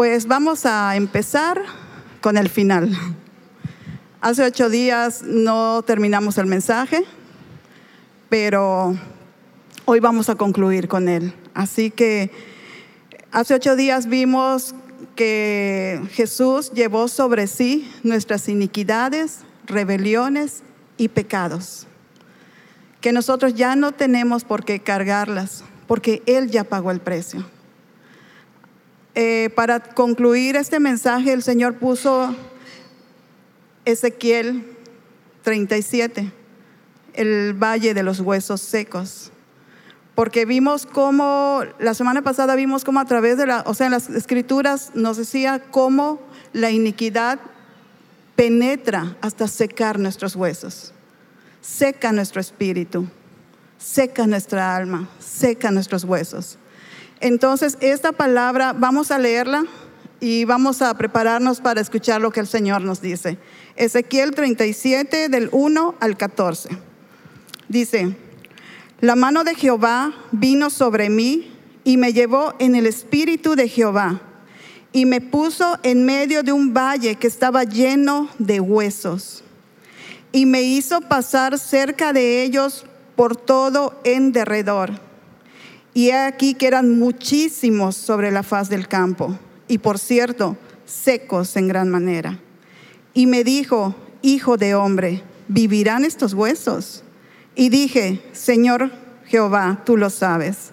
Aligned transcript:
Pues 0.00 0.26
vamos 0.26 0.64
a 0.64 0.96
empezar 0.96 1.60
con 2.22 2.38
el 2.38 2.48
final. 2.48 2.96
Hace 4.22 4.44
ocho 4.44 4.70
días 4.70 5.22
no 5.24 5.82
terminamos 5.82 6.38
el 6.38 6.46
mensaje, 6.46 7.04
pero 8.30 8.96
hoy 9.84 10.00
vamos 10.00 10.30
a 10.30 10.36
concluir 10.36 10.88
con 10.88 11.06
él. 11.10 11.34
Así 11.52 11.90
que 11.90 12.30
hace 13.30 13.52
ocho 13.52 13.76
días 13.76 14.06
vimos 14.06 14.74
que 15.16 16.00
Jesús 16.12 16.72
llevó 16.72 17.06
sobre 17.06 17.46
sí 17.46 17.92
nuestras 18.02 18.48
iniquidades, 18.48 19.40
rebeliones 19.66 20.62
y 20.96 21.08
pecados, 21.08 21.86
que 23.02 23.12
nosotros 23.12 23.54
ya 23.54 23.76
no 23.76 23.92
tenemos 23.92 24.44
por 24.44 24.64
qué 24.64 24.80
cargarlas, 24.80 25.62
porque 25.86 26.22
Él 26.24 26.50
ya 26.50 26.64
pagó 26.64 26.90
el 26.90 27.00
precio. 27.00 27.44
Eh, 29.14 29.50
para 29.56 29.80
concluir 29.80 30.54
este 30.56 30.78
mensaje, 30.78 31.32
el 31.32 31.42
Señor 31.42 31.74
puso 31.74 32.34
Ezequiel 33.84 34.76
37, 35.42 36.32
el 37.14 37.54
valle 37.54 37.92
de 37.92 38.02
los 38.02 38.20
huesos 38.20 38.60
secos. 38.60 39.32
Porque 40.14 40.44
vimos 40.44 40.86
cómo, 40.86 41.62
la 41.78 41.94
semana 41.94 42.22
pasada 42.22 42.54
vimos 42.54 42.84
cómo 42.84 43.00
a 43.00 43.04
través 43.04 43.36
de 43.36 43.46
la, 43.46 43.64
o 43.66 43.74
sea, 43.74 43.88
las 43.88 44.10
escrituras 44.10 44.92
nos 44.94 45.16
decía 45.16 45.62
cómo 45.70 46.20
la 46.52 46.70
iniquidad 46.70 47.40
penetra 48.36 49.16
hasta 49.22 49.48
secar 49.48 49.98
nuestros 49.98 50.36
huesos, 50.36 50.92
seca 51.60 52.12
nuestro 52.12 52.40
espíritu, 52.40 53.08
seca 53.78 54.26
nuestra 54.26 54.76
alma, 54.76 55.08
seca 55.18 55.70
nuestros 55.70 56.04
huesos. 56.04 56.58
Entonces, 57.20 57.76
esta 57.80 58.12
palabra 58.12 58.72
vamos 58.72 59.10
a 59.10 59.18
leerla 59.18 59.64
y 60.20 60.44
vamos 60.44 60.82
a 60.82 60.92
prepararnos 60.94 61.60
para 61.60 61.80
escuchar 61.80 62.20
lo 62.20 62.30
que 62.30 62.40
el 62.40 62.46
Señor 62.46 62.82
nos 62.82 63.00
dice. 63.00 63.38
Ezequiel 63.76 64.32
37 64.32 65.28
del 65.28 65.48
1 65.52 65.94
al 66.00 66.16
14. 66.16 66.70
Dice, 67.68 68.16
la 69.00 69.16
mano 69.16 69.44
de 69.44 69.54
Jehová 69.54 70.12
vino 70.32 70.70
sobre 70.70 71.08
mí 71.08 71.52
y 71.84 71.96
me 71.96 72.12
llevó 72.12 72.54
en 72.58 72.74
el 72.74 72.86
espíritu 72.86 73.54
de 73.54 73.68
Jehová 73.68 74.20
y 74.92 75.06
me 75.06 75.20
puso 75.20 75.78
en 75.82 76.04
medio 76.04 76.42
de 76.42 76.52
un 76.52 76.74
valle 76.74 77.14
que 77.16 77.26
estaba 77.26 77.64
lleno 77.64 78.28
de 78.38 78.60
huesos 78.60 79.44
y 80.32 80.46
me 80.46 80.62
hizo 80.62 81.00
pasar 81.00 81.58
cerca 81.58 82.12
de 82.12 82.42
ellos 82.42 82.84
por 83.16 83.36
todo 83.36 84.00
en 84.04 84.32
derredor. 84.32 85.09
Y 85.92 86.10
he 86.10 86.16
aquí 86.16 86.54
que 86.54 86.66
eran 86.66 86.98
muchísimos 86.98 87.96
sobre 87.96 88.30
la 88.30 88.42
faz 88.42 88.68
del 88.68 88.88
campo, 88.88 89.38
y 89.68 89.78
por 89.78 89.98
cierto, 89.98 90.56
secos 90.86 91.56
en 91.56 91.68
gran 91.68 91.88
manera. 91.88 92.38
Y 93.14 93.26
me 93.26 93.44
dijo, 93.44 93.94
Hijo 94.22 94.58
de 94.58 94.74
hombre, 94.74 95.22
¿vivirán 95.48 96.04
estos 96.04 96.34
huesos? 96.34 97.02
Y 97.54 97.70
dije, 97.70 98.22
Señor 98.32 98.90
Jehová, 99.26 99.82
tú 99.86 99.96
lo 99.96 100.10
sabes. 100.10 100.72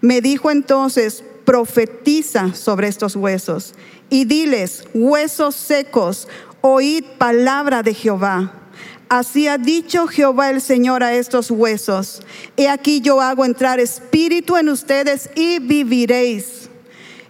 Me 0.00 0.20
dijo 0.20 0.50
entonces, 0.50 1.24
profetiza 1.46 2.54
sobre 2.54 2.88
estos 2.88 3.16
huesos 3.16 3.74
y 4.10 4.26
diles, 4.26 4.84
huesos 4.92 5.54
secos, 5.54 6.28
oíd 6.60 7.04
palabra 7.18 7.82
de 7.82 7.94
Jehová. 7.94 8.52
Así 9.14 9.46
ha 9.46 9.58
dicho 9.58 10.08
Jehová 10.08 10.50
el 10.50 10.60
Señor 10.60 11.04
a 11.04 11.14
estos 11.14 11.48
huesos. 11.48 12.20
He 12.56 12.68
aquí 12.68 13.00
yo 13.00 13.20
hago 13.20 13.44
entrar 13.44 13.78
espíritu 13.78 14.56
en 14.56 14.68
ustedes 14.68 15.30
y 15.36 15.60
viviréis. 15.60 16.68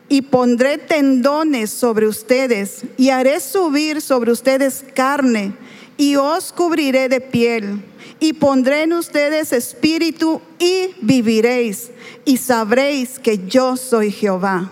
Y 0.09 0.23
pondré 0.23 0.79
tendones 0.79 1.69
sobre 1.69 2.07
ustedes 2.09 2.85
y 2.97 3.11
haré 3.11 3.39
subir 3.39 4.01
sobre 4.01 4.33
ustedes 4.33 4.83
carne 4.95 5.53
y 5.99 6.17
os 6.17 6.55
cubriré 6.55 7.11
de 7.11 7.21
piel 7.21 7.85
y 8.19 8.33
pondré 8.33 8.85
en 8.85 8.95
ustedes 8.95 9.53
espíritu 9.53 10.41
y 10.59 10.95
viviréis 11.03 11.91
y 12.25 12.39
sabréis 12.39 13.19
que 13.19 13.47
yo 13.47 13.77
soy 13.77 14.11
Jehová. 14.11 14.71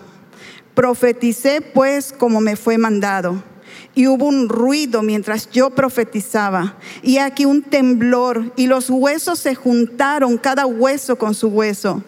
Profeticé 0.73 1.61
pues 1.61 2.11
como 2.11 2.41
me 2.41 2.55
fue 2.55 2.79
mandado. 2.79 3.52
Y 3.95 4.07
hubo 4.07 4.25
un 4.25 4.49
ruido 4.49 5.03
mientras 5.03 5.49
yo 5.51 5.69
profetizaba, 5.69 6.77
y 7.03 7.17
aquí 7.17 7.45
un 7.45 7.61
temblor, 7.61 8.51
y 8.55 8.67
los 8.67 8.89
huesos 8.89 9.39
se 9.39 9.53
juntaron, 9.53 10.37
cada 10.37 10.65
hueso 10.65 11.17
con 11.17 11.35
su 11.35 11.49
hueso. 11.49 12.03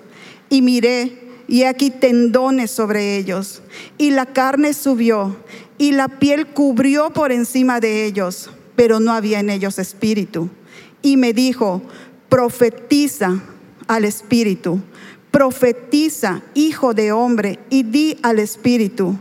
Y 0.50 0.62
miré, 0.62 1.22
y 1.47 1.63
aquí 1.63 1.91
tendones 1.91 2.72
sobre 2.72 3.18
ellos, 3.18 3.62
y 3.97 4.12
la 4.12 4.25
carne 4.25 4.74
subió, 4.74 5.35
y 5.78 5.91
la 5.91 6.07
piel 6.07 6.47
cubrió 6.47 7.12
por 7.12 7.31
encima 7.31 7.79
de 7.79 8.06
ellos, 8.06 8.50
pero 8.75 9.00
no 9.00 9.12
había 9.12 9.40
en 9.40 9.51
ellos 9.51 9.78
espíritu 9.78 10.50
y 11.06 11.18
me 11.18 11.34
dijo, 11.34 11.84
profetiza 12.29 13.40
al 13.88 14.06
espíritu, 14.06 14.81
profetiza, 15.29 16.41
hijo 16.56 16.95
de 16.95 17.12
hombre, 17.12 17.59
y 17.69 17.84
di 17.84 18.18
al 18.24 18.40
espíritu. 18.40 19.16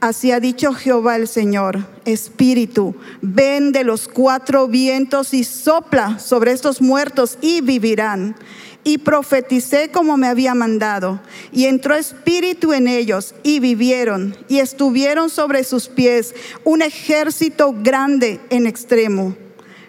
Así 0.00 0.32
ha 0.32 0.40
dicho 0.40 0.72
Jehová 0.72 1.16
el 1.16 1.28
Señor, 1.28 1.86
espíritu, 2.06 2.94
ven 3.20 3.70
de 3.70 3.84
los 3.84 4.08
cuatro 4.08 4.66
vientos 4.66 5.34
y 5.34 5.44
sopla 5.44 6.18
sobre 6.18 6.52
estos 6.52 6.80
muertos 6.80 7.36
y 7.42 7.60
vivirán. 7.60 8.34
Y 8.82 8.96
profeticé 8.96 9.90
como 9.90 10.16
me 10.16 10.26
había 10.26 10.54
mandado. 10.54 11.20
Y 11.52 11.66
entró 11.66 11.94
espíritu 11.94 12.72
en 12.72 12.88
ellos 12.88 13.34
y 13.42 13.60
vivieron. 13.60 14.34
Y 14.48 14.60
estuvieron 14.60 15.28
sobre 15.28 15.64
sus 15.64 15.88
pies 15.88 16.34
un 16.64 16.80
ejército 16.80 17.74
grande 17.82 18.40
en 18.48 18.66
extremo. 18.66 19.36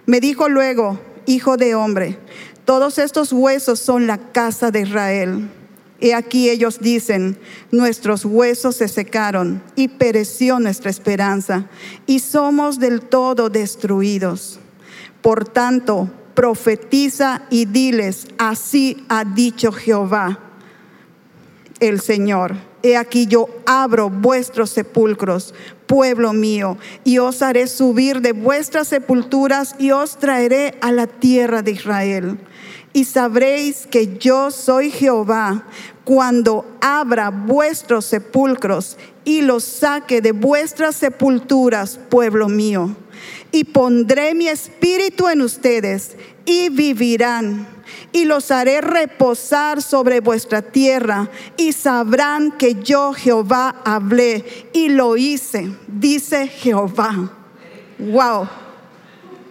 Me 0.05 0.19
dijo 0.19 0.49
luego, 0.49 0.99
hijo 1.25 1.55
de 1.55 1.73
hombre, 1.73 2.17
todos 2.65 2.97
estos 2.97 3.31
huesos 3.31 3.79
son 3.79 4.07
la 4.07 4.17
casa 4.17 4.71
de 4.71 4.81
Israel. 4.81 5.49
Y 6.01 6.11
aquí 6.11 6.49
ellos 6.49 6.79
dicen, 6.79 7.37
nuestros 7.71 8.25
huesos 8.25 8.75
se 8.75 8.87
secaron 8.87 9.61
y 9.75 9.87
pereció 9.87 10.59
nuestra 10.59 10.89
esperanza 10.89 11.67
y 12.07 12.19
somos 12.19 12.79
del 12.79 13.01
todo 13.01 13.51
destruidos. 13.51 14.59
Por 15.21 15.47
tanto, 15.47 16.09
profetiza 16.33 17.43
y 17.51 17.65
diles, 17.65 18.27
así 18.39 19.05
ha 19.09 19.23
dicho 19.23 19.71
Jehová, 19.71 20.39
el 21.79 22.01
Señor. 22.01 22.55
He 22.83 22.97
aquí 22.97 23.27
yo 23.27 23.47
abro 23.67 24.09
vuestros 24.09 24.71
sepulcros 24.71 25.53
pueblo 25.91 26.31
mío, 26.31 26.77
y 27.03 27.17
os 27.17 27.41
haré 27.41 27.67
subir 27.67 28.21
de 28.21 28.31
vuestras 28.31 28.87
sepulturas 28.87 29.75
y 29.77 29.91
os 29.91 30.17
traeré 30.17 30.75
a 30.79 30.93
la 30.93 31.05
tierra 31.05 31.63
de 31.63 31.71
Israel. 31.71 32.39
Y 32.93 33.05
sabréis 33.05 33.87
que 33.87 34.17
yo 34.17 34.51
soy 34.51 34.91
Jehová 34.91 35.63
cuando 36.03 36.65
abra 36.81 37.29
vuestros 37.29 38.05
sepulcros 38.05 38.97
y 39.23 39.41
los 39.41 39.63
saque 39.63 40.21
de 40.21 40.33
vuestras 40.33 40.95
sepulturas, 40.95 41.99
pueblo 42.09 42.49
mío. 42.49 42.95
Y 43.51 43.65
pondré 43.65 44.33
mi 44.33 44.47
espíritu 44.47 45.27
en 45.29 45.41
ustedes 45.41 46.15
y 46.45 46.69
vivirán 46.69 47.67
y 48.11 48.25
los 48.25 48.51
haré 48.51 48.81
reposar 48.81 49.81
sobre 49.81 50.19
vuestra 50.19 50.61
tierra 50.61 51.29
y 51.57 51.73
sabrán 51.73 52.51
que 52.57 52.75
yo 52.75 53.13
Jehová 53.13 53.75
hablé 53.85 54.69
y 54.73 54.89
lo 54.89 55.17
hice, 55.17 55.71
dice 55.87 56.47
Jehová. 56.47 57.31
Wow, 57.99 58.47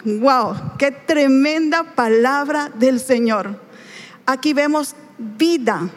wow, 0.05 0.55
qué 0.77 0.91
tremenda 0.91 1.95
palabra 1.95 2.71
del 2.75 2.99
Señor. 2.99 3.59
Aquí 4.25 4.53
vemos 4.53 4.95
vida. 5.17 5.89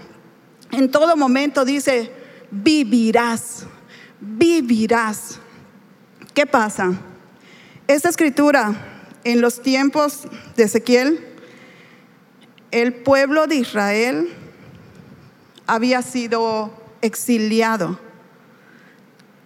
En 0.71 0.91
todo 0.91 1.17
momento 1.17 1.65
dice, 1.65 2.11
vivirás, 2.51 3.67
vivirás. 4.21 5.39
¿Qué 6.33 6.47
pasa? 6.47 6.93
Esta 7.87 8.09
escritura 8.09 8.75
en 9.25 9.41
los 9.41 9.62
tiempos 9.62 10.23
de 10.57 10.65
Ezequiel, 10.65 11.25
el 12.71 12.93
pueblo 12.95 13.47
de 13.47 13.57
Israel 13.57 14.29
había 15.67 16.03
sido 16.03 16.73
exiliado. 17.00 17.99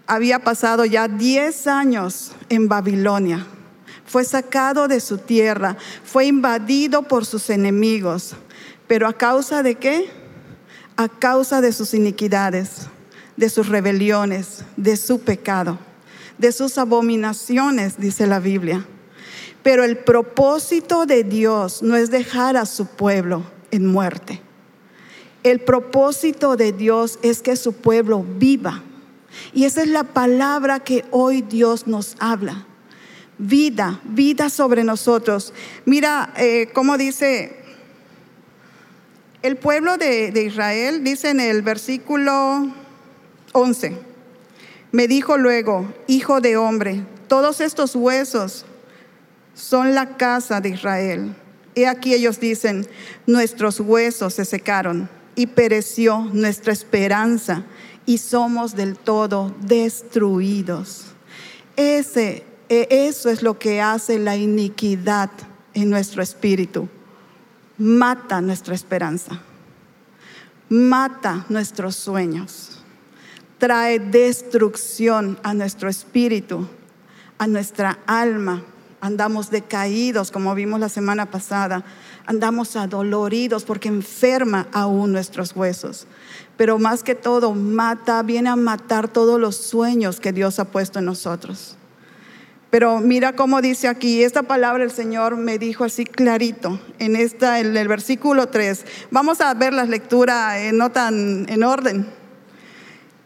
Había 0.06 0.38
pasado 0.38 0.84
ya 0.84 1.08
10 1.08 1.66
años 1.66 2.32
en 2.48 2.68
Babilonia. 2.68 3.46
Fue 4.08 4.24
sacado 4.24 4.88
de 4.88 5.00
su 5.00 5.18
tierra, 5.18 5.76
fue 6.02 6.26
invadido 6.26 7.02
por 7.02 7.26
sus 7.26 7.50
enemigos. 7.50 8.34
Pero 8.86 9.06
a 9.06 9.12
causa 9.12 9.62
de 9.62 9.74
qué? 9.74 10.10
A 10.96 11.08
causa 11.08 11.60
de 11.60 11.72
sus 11.72 11.92
iniquidades, 11.92 12.86
de 13.36 13.50
sus 13.50 13.68
rebeliones, 13.68 14.64
de 14.76 14.96
su 14.96 15.20
pecado, 15.20 15.78
de 16.38 16.52
sus 16.52 16.78
abominaciones, 16.78 17.98
dice 17.98 18.26
la 18.26 18.40
Biblia. 18.40 18.86
Pero 19.62 19.84
el 19.84 19.98
propósito 19.98 21.04
de 21.04 21.22
Dios 21.22 21.82
no 21.82 21.94
es 21.94 22.10
dejar 22.10 22.56
a 22.56 22.64
su 22.64 22.86
pueblo 22.86 23.42
en 23.70 23.86
muerte. 23.86 24.40
El 25.42 25.60
propósito 25.60 26.56
de 26.56 26.72
Dios 26.72 27.18
es 27.22 27.42
que 27.42 27.56
su 27.56 27.74
pueblo 27.74 28.24
viva, 28.38 28.82
Y 29.52 29.64
esa 29.64 29.82
es 29.82 29.88
la 29.88 30.04
palabra 30.04 30.80
que 30.80 31.04
hoy 31.10 31.42
Dios 31.42 31.86
nos 31.86 32.16
habla. 32.18 32.67
Vida, 33.38 34.00
vida 34.04 34.50
sobre 34.50 34.84
nosotros. 34.84 35.52
Mira 35.84 36.32
eh, 36.36 36.68
cómo 36.72 36.98
dice 36.98 37.58
el 39.42 39.56
pueblo 39.56 39.96
de, 39.96 40.42
Israel, 40.44 41.04
dice 41.04 41.30
en 41.30 41.38
el 41.38 41.62
versículo 41.62 42.74
11, 43.52 43.96
me 44.90 45.06
dijo 45.06 45.36
luego, 45.36 45.92
hijo 46.08 46.40
de 46.40 46.56
hombre, 46.56 47.04
todos 47.28 47.60
estos 47.60 47.94
huesos 47.94 48.66
son 49.54 49.94
la 49.94 50.16
casa 50.16 50.60
de 50.60 50.70
Israel. 50.70 51.36
Y 51.74 51.84
aquí 51.84 52.14
ellos 52.14 52.40
dicen, 52.40 52.88
nuestros 53.26 53.78
huesos 53.78 54.34
se 54.34 54.44
secaron 54.44 55.08
y 55.36 55.46
pereció 55.46 56.28
nuestra 56.32 56.72
esperanza 56.72 57.64
y 58.06 58.18
somos 58.18 58.74
del 58.74 58.98
todo 58.98 59.54
destruidos. 59.60 61.04
Ese, 61.76 62.44
eso 62.68 63.30
es 63.30 63.42
lo 63.42 63.58
que 63.58 63.80
hace 63.80 64.18
la 64.18 64.36
iniquidad 64.36 65.30
en 65.74 65.90
nuestro 65.90 66.22
espíritu. 66.22 66.88
Mata 67.78 68.40
nuestra 68.40 68.74
esperanza, 68.74 69.40
mata 70.68 71.46
nuestros 71.48 71.94
sueños, 71.94 72.82
trae 73.58 74.00
destrucción 74.00 75.38
a 75.44 75.54
nuestro 75.54 75.88
espíritu, 75.88 76.66
a 77.38 77.46
nuestra 77.46 78.00
alma, 78.06 78.64
andamos 79.00 79.50
decaídos, 79.50 80.32
como 80.32 80.54
vimos 80.56 80.80
la 80.80 80.88
semana 80.88 81.30
pasada, 81.30 81.84
andamos 82.26 82.74
adoloridos 82.74 83.64
porque 83.64 83.88
enferma 83.88 84.66
aún 84.72 85.12
nuestros 85.12 85.54
huesos. 85.54 86.08
Pero 86.56 86.80
más 86.80 87.04
que 87.04 87.14
todo, 87.14 87.54
mata, 87.54 88.22
viene 88.24 88.48
a 88.50 88.56
matar 88.56 89.08
todos 89.08 89.40
los 89.40 89.56
sueños 89.56 90.18
que 90.18 90.32
Dios 90.32 90.58
ha 90.58 90.64
puesto 90.64 90.98
en 90.98 91.04
nosotros. 91.04 91.77
Pero 92.70 93.00
mira 93.00 93.34
cómo 93.34 93.62
dice 93.62 93.88
aquí, 93.88 94.22
esta 94.22 94.42
palabra 94.42 94.84
el 94.84 94.90
Señor 94.90 95.36
me 95.36 95.58
dijo 95.58 95.84
así 95.84 96.04
clarito 96.04 96.78
en 96.98 97.16
esta 97.16 97.60
el 97.60 97.88
versículo 97.88 98.48
3. 98.48 98.84
Vamos 99.10 99.40
a 99.40 99.54
ver 99.54 99.72
la 99.72 99.84
lectura 99.84 100.60
eh, 100.60 100.72
no 100.72 100.90
tan 100.90 101.46
en 101.48 101.62
orden. 101.62 102.06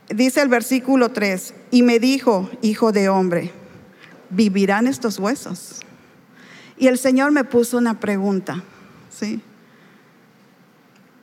Dice 0.08 0.42
el 0.42 0.48
versículo 0.48 1.10
3, 1.10 1.54
y 1.70 1.82
me 1.82 1.98
dijo, 1.98 2.50
hijo 2.60 2.92
de 2.92 3.08
hombre, 3.08 3.50
¿vivirán 4.30 4.86
estos 4.86 5.18
huesos? 5.18 5.80
Y 6.76 6.86
el 6.86 6.98
Señor 6.98 7.32
me 7.32 7.44
puso 7.44 7.78
una 7.78 7.98
pregunta, 7.98 8.62
¿sí? 9.10 9.40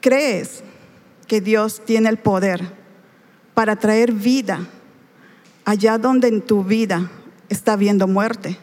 ¿Crees 0.02 0.64
que 1.28 1.40
Dios 1.40 1.86
tiene 1.86 2.10
el 2.10 2.18
poder 2.18 2.74
para 3.54 3.76
traer 3.76 4.12
vida 4.12 4.60
allá 5.66 5.98
donde 5.98 6.30
en 6.30 6.42
tu 6.42 6.64
vida 6.64 7.12
está 7.50 7.74
habiendo 7.74 8.08
muerte? 8.08 8.58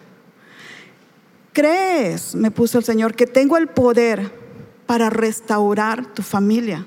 ¿Crees, 1.53 2.35
me 2.35 2.51
puso 2.51 2.79
el 2.79 2.85
Señor, 2.85 3.15
que 3.15 3.27
tengo 3.27 3.57
el 3.57 3.67
poder 3.67 4.31
para 4.87 5.11
restaurar 5.11 6.13
tu 6.15 6.23
familia? 6.23 6.87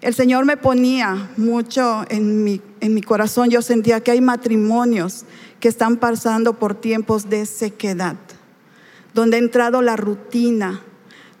El 0.00 0.14
Señor 0.14 0.44
me 0.44 0.56
ponía 0.56 1.30
mucho 1.36 2.04
en 2.08 2.42
mi, 2.42 2.60
en 2.80 2.94
mi 2.94 3.02
corazón, 3.02 3.50
yo 3.50 3.62
sentía 3.62 4.00
que 4.00 4.10
hay 4.10 4.20
matrimonios 4.20 5.24
que 5.60 5.68
están 5.68 5.96
pasando 5.96 6.58
por 6.58 6.74
tiempos 6.74 7.30
de 7.30 7.46
sequedad, 7.46 8.16
donde 9.14 9.36
ha 9.36 9.40
entrado 9.40 9.80
la 9.80 9.96
rutina, 9.96 10.80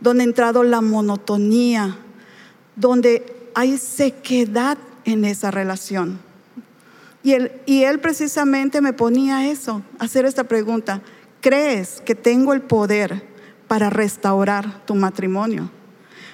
donde 0.00 0.22
ha 0.22 0.26
entrado 0.26 0.62
la 0.62 0.80
monotonía, 0.80 1.96
donde 2.76 3.50
hay 3.54 3.78
sequedad 3.78 4.78
en 5.04 5.24
esa 5.24 5.50
relación. 5.50 6.20
Y 7.22 7.34
él, 7.84 8.00
precisamente 8.00 8.80
me 8.80 8.92
ponía 8.92 9.48
eso, 9.48 9.82
hacer 9.98 10.24
esta 10.24 10.44
pregunta, 10.44 11.02
¿crees 11.40 12.00
que 12.00 12.14
tengo 12.14 12.52
el 12.52 12.62
poder 12.62 13.22
para 13.68 13.90
restaurar 13.90 14.84
tu 14.86 14.94
matrimonio? 14.94 15.70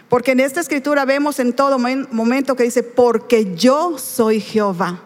Porque 0.09 0.33
en 0.33 0.41
esta 0.41 0.61
escritura 0.61 1.05
vemos 1.05 1.39
en 1.39 1.53
todo 1.53 1.79
momento 1.79 2.57
que 2.57 2.63
dice, 2.63 2.83
porque 2.83 3.55
yo 3.55 3.99
soy 3.99 4.41
Jehová 4.41 5.03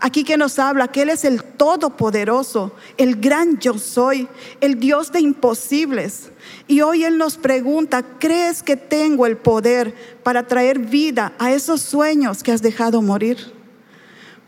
Aquí 0.00 0.24
que 0.24 0.36
nos 0.36 0.58
habla 0.58 0.88
que 0.88 1.02
Él 1.02 1.08
es 1.08 1.24
el 1.24 1.42
Todopoderoso, 1.42 2.72
el 2.96 3.16
gran 3.16 3.58
yo 3.58 3.78
soy, 3.78 4.28
el 4.60 4.78
Dios 4.78 5.10
de 5.10 5.20
imposibles. 5.20 6.30
Y 6.66 6.82
hoy 6.82 7.04
Él 7.04 7.16
nos 7.16 7.36
pregunta, 7.36 8.02
¿crees 8.18 8.62
que 8.62 8.76
tengo 8.76 9.26
el 9.26 9.36
poder 9.36 9.94
para 10.22 10.46
traer 10.46 10.78
vida 10.78 11.32
a 11.38 11.52
esos 11.52 11.80
sueños 11.80 12.42
que 12.42 12.52
has 12.52 12.60
dejado 12.60 13.00
morir? 13.00 13.55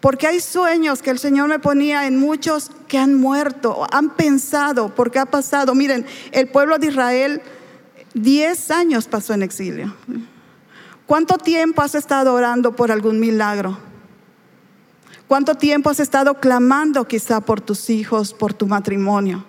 Porque 0.00 0.26
hay 0.26 0.40
sueños 0.40 1.02
que 1.02 1.10
el 1.10 1.18
Señor 1.18 1.48
me 1.48 1.58
ponía 1.58 2.06
en 2.06 2.18
muchos 2.18 2.70
que 2.86 2.98
han 2.98 3.14
muerto, 3.14 3.86
han 3.90 4.10
pensado, 4.10 4.94
porque 4.94 5.18
ha 5.18 5.26
pasado. 5.26 5.74
Miren, 5.74 6.06
el 6.30 6.48
pueblo 6.48 6.78
de 6.78 6.86
Israel, 6.86 7.42
10 8.14 8.70
años 8.70 9.08
pasó 9.08 9.34
en 9.34 9.42
exilio. 9.42 9.94
¿Cuánto 11.06 11.38
tiempo 11.38 11.82
has 11.82 11.94
estado 11.94 12.34
orando 12.34 12.76
por 12.76 12.92
algún 12.92 13.18
milagro? 13.18 13.78
¿Cuánto 15.26 15.56
tiempo 15.56 15.90
has 15.90 16.00
estado 16.00 16.34
clamando 16.34 17.06
quizá 17.06 17.40
por 17.40 17.60
tus 17.60 17.90
hijos, 17.90 18.32
por 18.32 18.54
tu 18.54 18.66
matrimonio? 18.66 19.44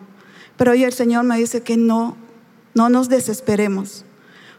Pero 0.58 0.72
hoy 0.72 0.84
el 0.84 0.94
Señor 0.94 1.24
me 1.24 1.38
dice 1.38 1.62
que 1.62 1.78
no, 1.78 2.18
no 2.74 2.90
nos 2.90 3.08
desesperemos, 3.08 4.04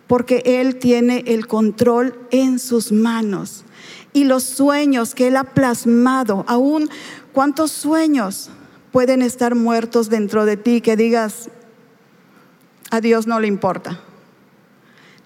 porque 0.06 0.42
Él 0.46 0.76
tiene 0.76 1.24
el 1.26 1.46
control 1.46 2.18
en 2.30 2.58
sus 2.58 2.90
manos. 2.90 3.64
Y 4.12 4.24
los 4.24 4.42
sueños 4.42 5.14
que 5.14 5.28
Él 5.28 5.36
ha 5.36 5.44
plasmado, 5.44 6.44
aún 6.48 6.90
cuántos 7.32 7.70
sueños 7.70 8.50
pueden 8.92 9.22
estar 9.22 9.54
muertos 9.54 10.10
dentro 10.10 10.44
de 10.44 10.56
ti 10.56 10.80
que 10.80 10.96
digas, 10.96 11.48
a 12.90 13.00
Dios 13.00 13.26
no 13.26 13.38
le 13.38 13.46
importa. 13.46 14.00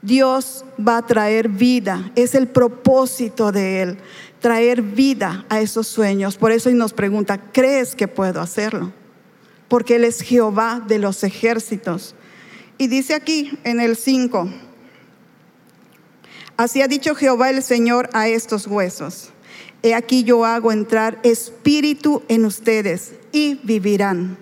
Dios 0.02 0.66
va 0.78 0.98
a 0.98 1.06
traer 1.06 1.48
vida, 1.48 2.12
es 2.14 2.34
el 2.34 2.46
propósito 2.46 3.52
de 3.52 3.82
Él 3.82 3.98
traer 4.44 4.82
vida 4.82 5.46
a 5.48 5.62
esos 5.62 5.86
sueños. 5.86 6.36
Por 6.36 6.52
eso 6.52 6.69
nos 6.72 6.92
pregunta, 6.92 7.40
¿crees 7.50 7.96
que 7.96 8.08
puedo 8.08 8.42
hacerlo? 8.42 8.92
Porque 9.69 9.96
Él 9.96 10.04
es 10.04 10.20
Jehová 10.20 10.82
de 10.86 10.98
los 10.98 11.25
ejércitos. 11.25 12.14
Y 12.76 12.88
dice 12.88 13.14
aquí 13.14 13.58
en 13.64 13.81
el 13.81 13.96
5, 13.96 14.50
así 16.56 16.82
ha 16.82 16.88
dicho 16.88 17.14
Jehová 17.14 17.50
el 17.50 17.62
Señor 17.62 18.10
a 18.12 18.28
estos 18.28 18.66
huesos. 18.66 19.30
He 19.82 19.94
aquí 19.94 20.24
yo 20.24 20.44
hago 20.44 20.72
entrar 20.72 21.18
espíritu 21.22 22.22
en 22.28 22.44
ustedes 22.44 23.12
y 23.32 23.60
vivirán. 23.64 24.38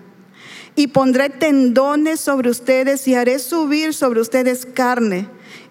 Y 0.75 0.87
pondré 0.87 1.29
tendones 1.29 2.19
sobre 2.19 2.49
ustedes 2.49 3.07
y 3.07 3.15
haré 3.15 3.39
subir 3.39 3.93
sobre 3.93 4.21
ustedes 4.21 4.65
carne 4.65 5.27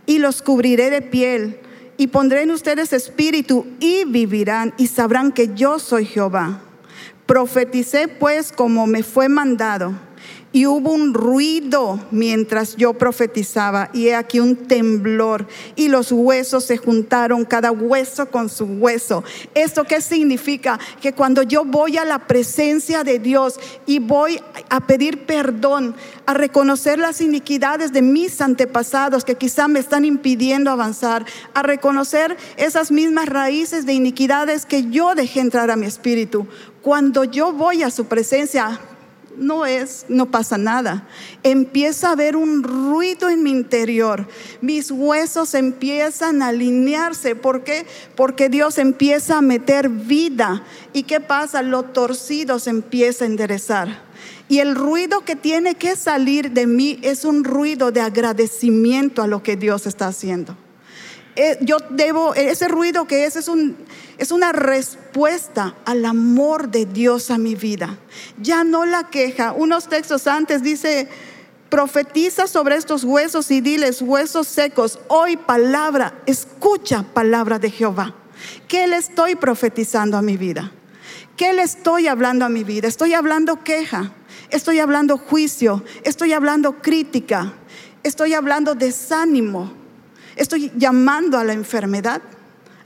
y 0.06 0.18
los 0.18 0.42
cubriré 0.42 0.90
de 0.90 1.02
piel 1.02 1.58
y 1.96 2.08
pondré 2.08 2.42
en 2.42 2.50
ustedes 2.50 2.92
espíritu 2.92 3.66
y 3.80 4.04
vivirán 4.04 4.74
y 4.76 4.88
sabrán 4.88 5.32
que 5.32 5.54
yo 5.54 5.78
soy 5.78 6.04
Jehová. 6.04 6.60
Profeticé 7.26 8.08
pues 8.08 8.52
como 8.52 8.86
me 8.86 9.02
fue 9.02 9.28
mandado 9.28 9.94
y 10.52 10.66
hubo 10.66 10.92
un 10.92 11.14
ruido 11.14 11.98
mientras 12.10 12.76
yo 12.76 12.94
profetizaba, 12.94 13.90
y 13.92 14.08
he 14.08 14.14
aquí 14.14 14.38
un 14.38 14.56
temblor, 14.56 15.46
y 15.76 15.88
los 15.88 16.12
huesos 16.12 16.64
se 16.64 16.76
juntaron, 16.76 17.44
cada 17.44 17.72
hueso 17.72 18.30
con 18.30 18.48
su 18.48 18.64
hueso. 18.64 19.24
¿Esto 19.54 19.84
qué 19.84 20.00
significa? 20.00 20.78
Que 21.00 21.14
cuando 21.14 21.42
yo 21.42 21.64
voy 21.64 21.96
a 21.96 22.04
la 22.04 22.26
presencia 22.26 23.02
de 23.02 23.18
Dios 23.18 23.58
y 23.86 23.98
voy 23.98 24.40
a 24.68 24.80
pedir 24.86 25.24
perdón, 25.24 25.94
a 26.26 26.34
reconocer 26.34 26.98
las 26.98 27.20
iniquidades 27.20 27.92
de 27.92 28.02
mis 28.02 28.40
antepasados 28.40 29.24
que 29.24 29.36
quizá 29.36 29.68
me 29.68 29.80
están 29.80 30.04
impidiendo 30.04 30.70
avanzar, 30.70 31.24
a 31.54 31.62
reconocer 31.62 32.36
esas 32.56 32.90
mismas 32.90 33.28
raíces 33.28 33.86
de 33.86 33.94
iniquidades 33.94 34.66
que 34.66 34.90
yo 34.90 35.14
dejé 35.14 35.40
entrar 35.40 35.70
a 35.70 35.76
mi 35.76 35.86
espíritu, 35.86 36.46
cuando 36.82 37.24
yo 37.24 37.52
voy 37.52 37.82
a 37.82 37.90
su 37.90 38.06
presencia, 38.06 38.80
no 39.36 39.66
es, 39.66 40.06
no 40.08 40.30
pasa 40.30 40.58
nada. 40.58 41.06
Empieza 41.42 42.08
a 42.08 42.12
haber 42.12 42.36
un 42.36 42.62
ruido 42.62 43.28
en 43.28 43.42
mi 43.42 43.50
interior. 43.50 44.26
Mis 44.60 44.90
huesos 44.90 45.54
empiezan 45.54 46.42
a 46.42 46.48
alinearse. 46.48 47.34
¿Por 47.34 47.64
qué? 47.64 47.86
Porque 48.14 48.48
Dios 48.48 48.78
empieza 48.78 49.38
a 49.38 49.42
meter 49.42 49.88
vida. 49.88 50.62
¿Y 50.92 51.04
qué 51.04 51.20
pasa? 51.20 51.62
Lo 51.62 51.84
torcido 51.84 52.58
se 52.58 52.70
empieza 52.70 53.24
a 53.24 53.28
enderezar. 53.28 54.02
Y 54.48 54.58
el 54.58 54.74
ruido 54.74 55.24
que 55.24 55.36
tiene 55.36 55.76
que 55.76 55.96
salir 55.96 56.50
de 56.50 56.66
mí 56.66 56.98
es 57.02 57.24
un 57.24 57.44
ruido 57.44 57.90
de 57.90 58.00
agradecimiento 58.00 59.22
a 59.22 59.26
lo 59.26 59.42
que 59.42 59.56
Dios 59.56 59.86
está 59.86 60.08
haciendo. 60.08 60.56
Eh, 61.34 61.58
yo 61.62 61.78
debo, 61.88 62.34
ese 62.34 62.68
ruido 62.68 63.06
que 63.06 63.24
es, 63.24 63.36
es, 63.36 63.48
un, 63.48 63.76
es 64.18 64.32
una 64.32 64.52
respuesta 64.52 65.74
al 65.86 66.04
amor 66.04 66.68
de 66.68 66.84
Dios 66.84 67.30
a 67.30 67.38
mi 67.38 67.54
vida. 67.54 67.98
Ya 68.38 68.64
no 68.64 68.84
la 68.84 69.04
queja. 69.04 69.52
Unos 69.52 69.88
textos 69.88 70.26
antes 70.26 70.62
dice, 70.62 71.08
profetiza 71.70 72.46
sobre 72.46 72.76
estos 72.76 73.02
huesos 73.02 73.50
y 73.50 73.62
diles, 73.62 74.02
huesos 74.02 74.46
secos, 74.46 74.98
hoy 75.08 75.38
palabra, 75.38 76.12
escucha 76.26 77.02
palabra 77.14 77.58
de 77.58 77.70
Jehová. 77.70 78.14
¿Qué 78.68 78.86
le 78.86 78.96
estoy 78.96 79.36
profetizando 79.36 80.18
a 80.18 80.22
mi 80.22 80.36
vida? 80.36 80.70
¿Qué 81.36 81.54
le 81.54 81.62
estoy 81.62 82.08
hablando 82.08 82.44
a 82.44 82.50
mi 82.50 82.62
vida? 82.62 82.88
¿Estoy 82.88 83.14
hablando 83.14 83.64
queja? 83.64 84.12
¿Estoy 84.50 84.80
hablando 84.80 85.16
juicio? 85.16 85.82
¿Estoy 86.04 86.34
hablando 86.34 86.82
crítica? 86.82 87.54
¿Estoy 88.02 88.34
hablando 88.34 88.74
desánimo? 88.74 89.81
¿Estoy 90.36 90.72
llamando 90.76 91.38
a 91.38 91.44
la 91.44 91.52
enfermedad? 91.52 92.22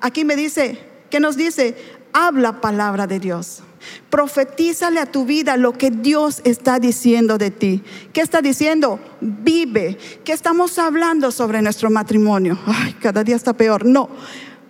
Aquí 0.01 0.25
me 0.25 0.37
dice, 0.37 0.79
¿qué 1.11 1.21
nos 1.21 1.37
dice? 1.37 1.77
Habla 2.13 2.61
palabra 2.61 3.07
de 3.07 3.21
Dios. 3.21 3.63
Profetízale 4.11 5.01
a 5.01 5.07
tu 5.07 5.27
vida 5.27 5.57
lo 5.57 5.73
que 5.73 5.91
Dios 5.91 6.41
está 6.45 6.79
diciendo 6.79 7.39
de 7.39 7.51
ti. 7.51 7.83
¿Qué 8.13 8.21
está 8.21 8.41
diciendo? 8.41 8.99
Vive. 9.21 9.99
¿Qué 10.25 10.33
estamos 10.33 10.79
hablando 10.79 11.31
sobre 11.31 11.63
nuestro 11.63 11.91
matrimonio? 11.91 12.59
Ay, 12.67 12.95
cada 12.95 13.23
día 13.23 13.37
está 13.37 13.53
peor. 13.53 13.85
No. 13.85 14.09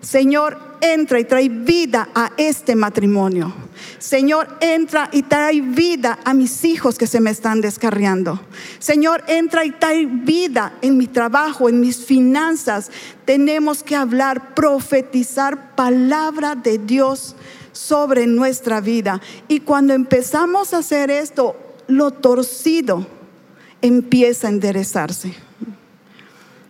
Señor, 0.07 0.57
entra 0.83 1.19
y 1.19 1.25
trae 1.25 1.49
vida 1.49 2.09
a 2.15 2.31
este 2.37 2.77
matrimonio. 2.77 3.53
Señor, 3.99 4.57
entra 4.61 5.09
y 5.11 5.25
trae 5.25 5.61
vida 5.61 6.21
a 6.25 6.33
mis 6.33 6.65
hijos 6.65 6.97
que 6.97 7.09
se 7.09 7.19
me 7.19 7.31
están 7.31 7.61
descarriando. 7.61 8.41
Señor, 8.79 9.25
entra 9.27 9.65
y 9.65 9.73
trae 9.73 10.07
vida 10.07 10.75
en 10.81 10.97
mi 10.97 11.09
trabajo, 11.09 11.69
en 11.69 11.81
mis 11.81 12.05
finanzas. 12.05 12.93
Tenemos 13.25 13.83
que 13.83 13.97
hablar, 13.97 14.55
profetizar 14.55 15.75
palabra 15.75 16.55
de 16.55 16.79
Dios 16.79 17.35
sobre 17.73 18.29
nuestra 18.29 18.81
vida. 18.81 19.21
Y 19.49 19.59
cuando 19.59 19.93
empezamos 19.93 20.73
a 20.73 20.79
hacer 20.79 21.11
esto, 21.11 21.57
lo 21.89 22.13
torcido 22.13 23.05
empieza 23.83 24.47
a 24.47 24.51
enderezarse. 24.51 25.35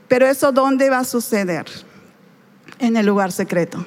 Pero 0.08 0.26
eso 0.26 0.52
¿dónde 0.52 0.88
va 0.88 1.00
a 1.00 1.04
suceder? 1.04 1.66
En 2.78 2.96
el 2.96 3.06
lugar 3.06 3.32
secreto. 3.32 3.84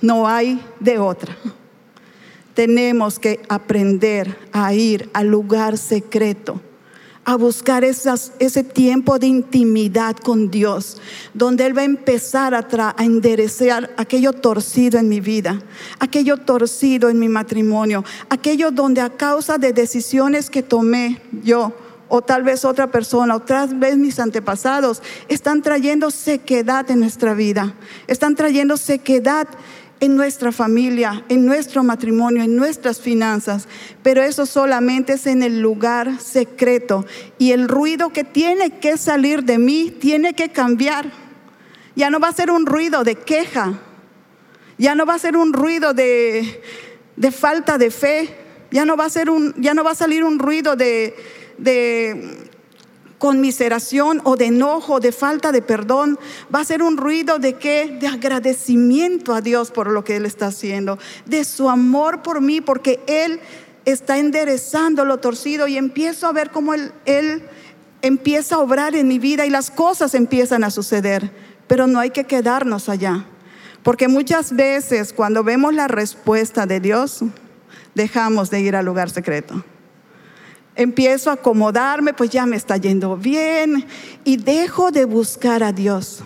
No 0.00 0.26
hay 0.26 0.60
de 0.78 0.98
otra. 0.98 1.36
Tenemos 2.54 3.18
que 3.18 3.40
aprender 3.48 4.36
a 4.52 4.72
ir 4.74 5.10
al 5.12 5.28
lugar 5.28 5.78
secreto 5.78 6.60
a 7.24 7.36
buscar 7.36 7.84
ese 7.84 8.64
tiempo 8.64 9.18
de 9.18 9.26
intimidad 9.26 10.16
con 10.16 10.50
Dios, 10.50 11.00
donde 11.34 11.66
Él 11.66 11.76
va 11.76 11.82
a 11.82 11.84
empezar 11.84 12.54
a, 12.54 12.66
a 12.96 13.04
enderezar 13.04 13.90
aquello 13.96 14.32
torcido 14.32 14.98
en 14.98 15.08
mi 15.08 15.20
vida, 15.20 15.60
aquello 15.98 16.38
torcido 16.38 17.08
en 17.08 17.18
mi 17.18 17.28
matrimonio, 17.28 18.04
aquello 18.30 18.70
donde 18.70 19.00
a 19.00 19.10
causa 19.10 19.58
de 19.58 19.72
decisiones 19.72 20.50
que 20.50 20.62
tomé 20.62 21.20
yo, 21.44 21.72
o 22.10 22.20
tal 22.20 22.42
vez 22.42 22.64
otra 22.64 22.88
persona, 22.88 23.36
o 23.36 23.40
tal 23.40 23.76
vez 23.76 23.96
mis 23.96 24.18
antepasados, 24.18 25.00
están 25.28 25.62
trayendo 25.62 26.10
sequedad 26.10 26.90
en 26.90 27.00
nuestra 27.00 27.32
vida, 27.34 27.74
están 28.08 28.34
trayendo 28.34 28.76
sequedad 28.76 29.48
en 30.00 30.16
nuestra 30.16 30.50
familia, 30.50 31.24
en 31.28 31.46
nuestro 31.46 31.84
matrimonio, 31.84 32.42
en 32.42 32.56
nuestras 32.56 33.00
finanzas, 33.00 33.68
pero 34.02 34.22
eso 34.22 34.44
solamente 34.44 35.12
es 35.14 35.26
en 35.26 35.42
el 35.42 35.60
lugar 35.60 36.20
secreto. 36.20 37.06
Y 37.38 37.52
el 37.52 37.68
ruido 37.68 38.10
que 38.10 38.24
tiene 38.24 38.78
que 38.80 38.96
salir 38.96 39.44
de 39.44 39.58
mí 39.58 39.94
tiene 40.00 40.34
que 40.34 40.48
cambiar. 40.48 41.12
Ya 41.94 42.10
no 42.10 42.18
va 42.18 42.28
a 42.28 42.32
ser 42.32 42.50
un 42.50 42.66
ruido 42.66 43.04
de 43.04 43.14
queja, 43.14 43.78
ya 44.78 44.94
no 44.94 45.06
va 45.06 45.14
a 45.14 45.18
ser 45.18 45.36
un 45.36 45.52
ruido 45.52 45.92
de, 45.92 46.62
de 47.16 47.30
falta 47.30 47.76
de 47.78 47.90
fe, 47.90 48.36
ya 48.70 48.84
no 48.84 48.96
va 48.96 49.04
a, 49.04 49.10
ser 49.10 49.28
un, 49.28 49.54
ya 49.58 49.74
no 49.74 49.84
va 49.84 49.90
a 49.90 49.96
salir 49.96 50.24
un 50.24 50.38
ruido 50.38 50.76
de, 50.76 51.14
de 51.60 52.50
conmiseración 53.20 54.22
o 54.24 54.36
de 54.36 54.46
enojo, 54.46 54.98
de 54.98 55.12
falta 55.12 55.52
de 55.52 55.60
perdón, 55.60 56.18
va 56.52 56.60
a 56.60 56.64
ser 56.64 56.82
un 56.82 56.96
ruido 56.96 57.38
de 57.38 57.52
qué? 57.52 57.98
De 58.00 58.06
agradecimiento 58.06 59.34
a 59.34 59.42
Dios 59.42 59.70
por 59.70 59.90
lo 59.90 60.02
que 60.02 60.16
Él 60.16 60.24
está 60.24 60.46
haciendo, 60.46 60.98
de 61.26 61.44
su 61.44 61.68
amor 61.68 62.22
por 62.22 62.40
mí, 62.40 62.62
porque 62.62 63.00
Él 63.06 63.38
está 63.84 64.16
enderezando 64.18 65.04
lo 65.04 65.18
torcido 65.18 65.68
y 65.68 65.76
empiezo 65.76 66.26
a 66.26 66.32
ver 66.32 66.50
cómo 66.50 66.72
Él, 66.72 66.92
él 67.04 67.42
empieza 68.00 68.54
a 68.54 68.60
obrar 68.60 68.96
en 68.96 69.06
mi 69.06 69.18
vida 69.18 69.44
y 69.44 69.50
las 69.50 69.70
cosas 69.70 70.14
empiezan 70.14 70.64
a 70.64 70.70
suceder, 70.70 71.30
pero 71.66 71.86
no 71.86 72.00
hay 72.00 72.10
que 72.10 72.24
quedarnos 72.24 72.88
allá, 72.88 73.26
porque 73.82 74.08
muchas 74.08 74.56
veces 74.56 75.12
cuando 75.12 75.44
vemos 75.44 75.74
la 75.74 75.88
respuesta 75.88 76.64
de 76.64 76.80
Dios, 76.80 77.20
dejamos 77.94 78.48
de 78.48 78.60
ir 78.62 78.76
al 78.76 78.86
lugar 78.86 79.10
secreto 79.10 79.62
empiezo 80.82 81.28
a 81.28 81.34
acomodarme, 81.34 82.14
pues 82.14 82.30
ya 82.30 82.46
me 82.46 82.56
está 82.56 82.78
yendo 82.78 83.14
bien 83.16 83.86
y 84.24 84.38
dejo 84.38 84.90
de 84.90 85.04
buscar 85.04 85.62
a 85.62 85.72
Dios. 85.72 86.20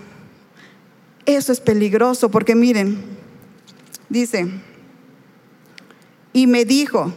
Eso 1.27 1.53
es 1.53 1.61
peligroso 1.61 2.31
porque 2.31 2.55
miren, 2.55 3.03
dice, 4.09 4.49
y 6.33 6.47
me 6.47 6.65
dijo, 6.65 7.13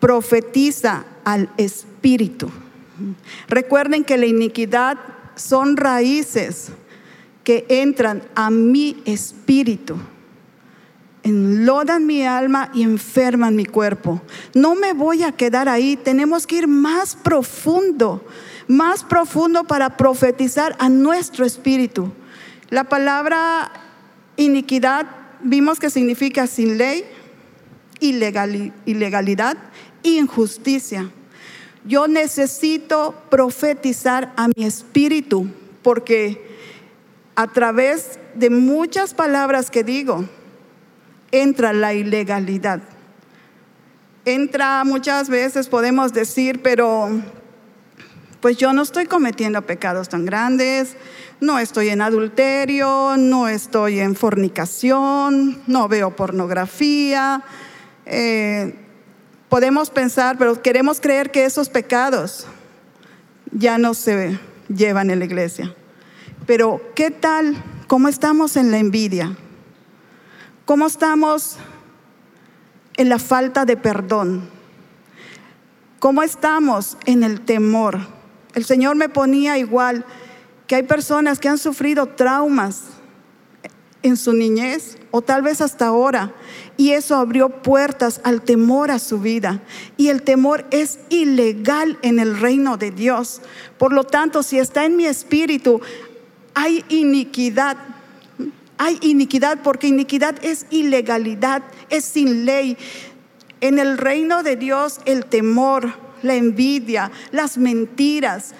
profetiza 0.00 1.04
al 1.24 1.48
Espíritu. 1.56 2.50
Recuerden 3.46 4.02
que 4.02 4.16
la 4.16 4.26
iniquidad 4.26 4.98
son 5.36 5.76
raíces 5.76 6.70
que 7.44 7.66
entran 7.68 8.24
a 8.34 8.50
mi 8.50 9.00
espíritu 9.04 9.96
enlodan 11.26 12.06
mi 12.06 12.24
alma 12.24 12.70
y 12.72 12.84
enferman 12.84 13.56
mi 13.56 13.64
cuerpo. 13.64 14.22
No 14.54 14.76
me 14.76 14.92
voy 14.92 15.24
a 15.24 15.32
quedar 15.32 15.68
ahí, 15.68 15.96
tenemos 15.96 16.46
que 16.46 16.56
ir 16.56 16.68
más 16.68 17.16
profundo, 17.16 18.24
más 18.68 19.02
profundo 19.02 19.64
para 19.64 19.96
profetizar 19.96 20.76
a 20.78 20.88
nuestro 20.88 21.44
espíritu. 21.44 22.12
La 22.70 22.84
palabra 22.84 23.72
iniquidad 24.36 25.06
vimos 25.42 25.80
que 25.80 25.90
significa 25.90 26.46
sin 26.46 26.78
ley, 26.78 27.04
ilegalidad, 27.98 29.56
injusticia. 30.04 31.10
Yo 31.84 32.06
necesito 32.06 33.14
profetizar 33.30 34.32
a 34.36 34.48
mi 34.48 34.64
espíritu 34.64 35.48
porque 35.82 36.46
a 37.34 37.48
través 37.48 38.18
de 38.34 38.50
muchas 38.50 39.12
palabras 39.12 39.70
que 39.70 39.82
digo, 39.82 40.24
entra 41.30 41.72
la 41.72 41.94
ilegalidad. 41.94 42.80
Entra 44.24 44.82
muchas 44.84 45.28
veces, 45.28 45.68
podemos 45.68 46.12
decir, 46.12 46.62
pero 46.62 47.10
pues 48.40 48.56
yo 48.56 48.72
no 48.72 48.82
estoy 48.82 49.06
cometiendo 49.06 49.62
pecados 49.62 50.08
tan 50.08 50.24
grandes, 50.24 50.96
no 51.40 51.58
estoy 51.58 51.88
en 51.88 52.00
adulterio, 52.00 53.16
no 53.16 53.48
estoy 53.48 54.00
en 54.00 54.14
fornicación, 54.14 55.62
no 55.66 55.88
veo 55.88 56.14
pornografía. 56.14 57.42
Eh, 58.04 58.74
podemos 59.48 59.90
pensar, 59.90 60.38
pero 60.38 60.60
queremos 60.62 61.00
creer 61.00 61.30
que 61.30 61.44
esos 61.44 61.68
pecados 61.68 62.46
ya 63.52 63.78
no 63.78 63.94
se 63.94 64.38
llevan 64.68 65.10
en 65.10 65.18
la 65.18 65.24
iglesia. 65.24 65.74
Pero 66.46 66.80
¿qué 66.94 67.10
tal? 67.10 67.56
¿Cómo 67.86 68.08
estamos 68.08 68.56
en 68.56 68.70
la 68.70 68.78
envidia? 68.78 69.36
¿Cómo 70.66 70.88
estamos 70.88 71.58
en 72.96 73.08
la 73.08 73.20
falta 73.20 73.64
de 73.64 73.76
perdón? 73.76 74.50
¿Cómo 76.00 76.24
estamos 76.24 76.98
en 77.06 77.22
el 77.22 77.42
temor? 77.42 78.00
El 78.52 78.64
Señor 78.64 78.96
me 78.96 79.08
ponía 79.08 79.58
igual 79.58 80.04
que 80.66 80.74
hay 80.74 80.82
personas 80.82 81.38
que 81.38 81.48
han 81.48 81.58
sufrido 81.58 82.06
traumas 82.06 82.82
en 84.02 84.16
su 84.16 84.32
niñez 84.32 84.98
o 85.12 85.22
tal 85.22 85.42
vez 85.42 85.60
hasta 85.60 85.86
ahora 85.86 86.34
y 86.76 86.90
eso 86.90 87.14
abrió 87.14 87.62
puertas 87.62 88.20
al 88.24 88.42
temor 88.42 88.90
a 88.90 88.98
su 88.98 89.20
vida 89.20 89.62
y 89.96 90.08
el 90.08 90.22
temor 90.22 90.66
es 90.72 90.98
ilegal 91.10 91.96
en 92.02 92.18
el 92.18 92.40
reino 92.40 92.76
de 92.76 92.90
Dios. 92.90 93.40
Por 93.78 93.92
lo 93.92 94.02
tanto, 94.02 94.42
si 94.42 94.58
está 94.58 94.84
en 94.84 94.96
mi 94.96 95.06
espíritu, 95.06 95.80
hay 96.54 96.84
iniquidad, 96.88 97.76
hay 98.78 98.98
iniquidad 99.00 99.58
porque 99.62 99.86
iniquidad 99.86 100.36
es 100.42 100.66
ilegalidad, 100.70 101.62
es 101.90 102.04
sin 102.04 102.44
ley. 102.44 102.76
En 103.60 103.78
el 103.78 103.98
reino 103.98 104.42
de 104.42 104.56
Dios 104.56 105.00
el 105.04 105.24
temor, 105.24 105.94
la 106.22 106.34
envidia, 106.34 107.10
las 107.32 107.56
mentiras, 107.58 108.52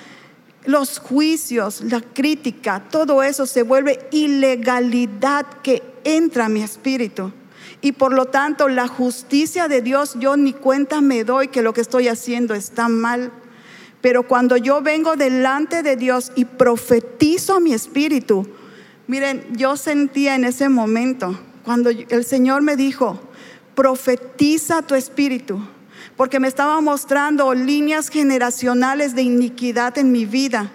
los 0.65 0.99
juicios, 0.99 1.83
la 1.83 2.01
crítica, 2.01 2.83
todo 2.91 3.23
eso 3.23 3.47
se 3.47 3.63
vuelve 3.63 4.09
ilegalidad 4.11 5.47
que 5.63 5.83
entra 6.05 6.47
a 6.47 6.49
mi 6.49 6.63
espíritu. 6.63 7.33
Y 7.83 7.93
por 7.93 8.13
lo 8.13 8.27
tanto 8.27 8.69
la 8.69 8.89
justicia 8.89 9.69
de 9.69 9.83
Dios 9.83 10.17
yo 10.19 10.37
ni 10.37 10.53
cuenta 10.53 11.01
me 11.01 11.25
doy 11.25 11.49
que 11.49 11.63
lo 11.63 11.73
que 11.73 11.83
estoy 11.83 12.09
haciendo 12.09 12.55
está 12.55 12.89
mal. 12.89 13.31
Pero 14.01 14.25
cuando 14.25 14.57
yo 14.57 14.83
vengo 14.83 15.17
delante 15.17 15.83
de 15.83 15.97
Dios 15.97 16.33
y 16.35 16.45
profetizo 16.45 17.57
a 17.57 17.61
mi 17.61 17.73
espíritu, 17.73 18.47
Miren, 19.09 19.45
yo 19.57 19.77
sentía 19.77 20.35
en 20.35 20.45
ese 20.45 20.69
momento, 20.69 21.39
cuando 21.65 21.91
el 21.91 22.25
Señor 22.25 22.63
me 22.63 22.77
dijo, 22.77 23.21
profetiza 23.75 24.83
tu 24.83 24.95
espíritu, 24.95 25.61
porque 26.17 26.41
me 26.41 26.49
estaba 26.49 26.81
mostrando 26.81 27.55
líneas 27.55 28.09
generacionales 28.09 29.15
de 29.15 29.23
iniquidad 29.23 29.97
en 29.99 30.11
mi 30.11 30.25
vida, 30.27 30.73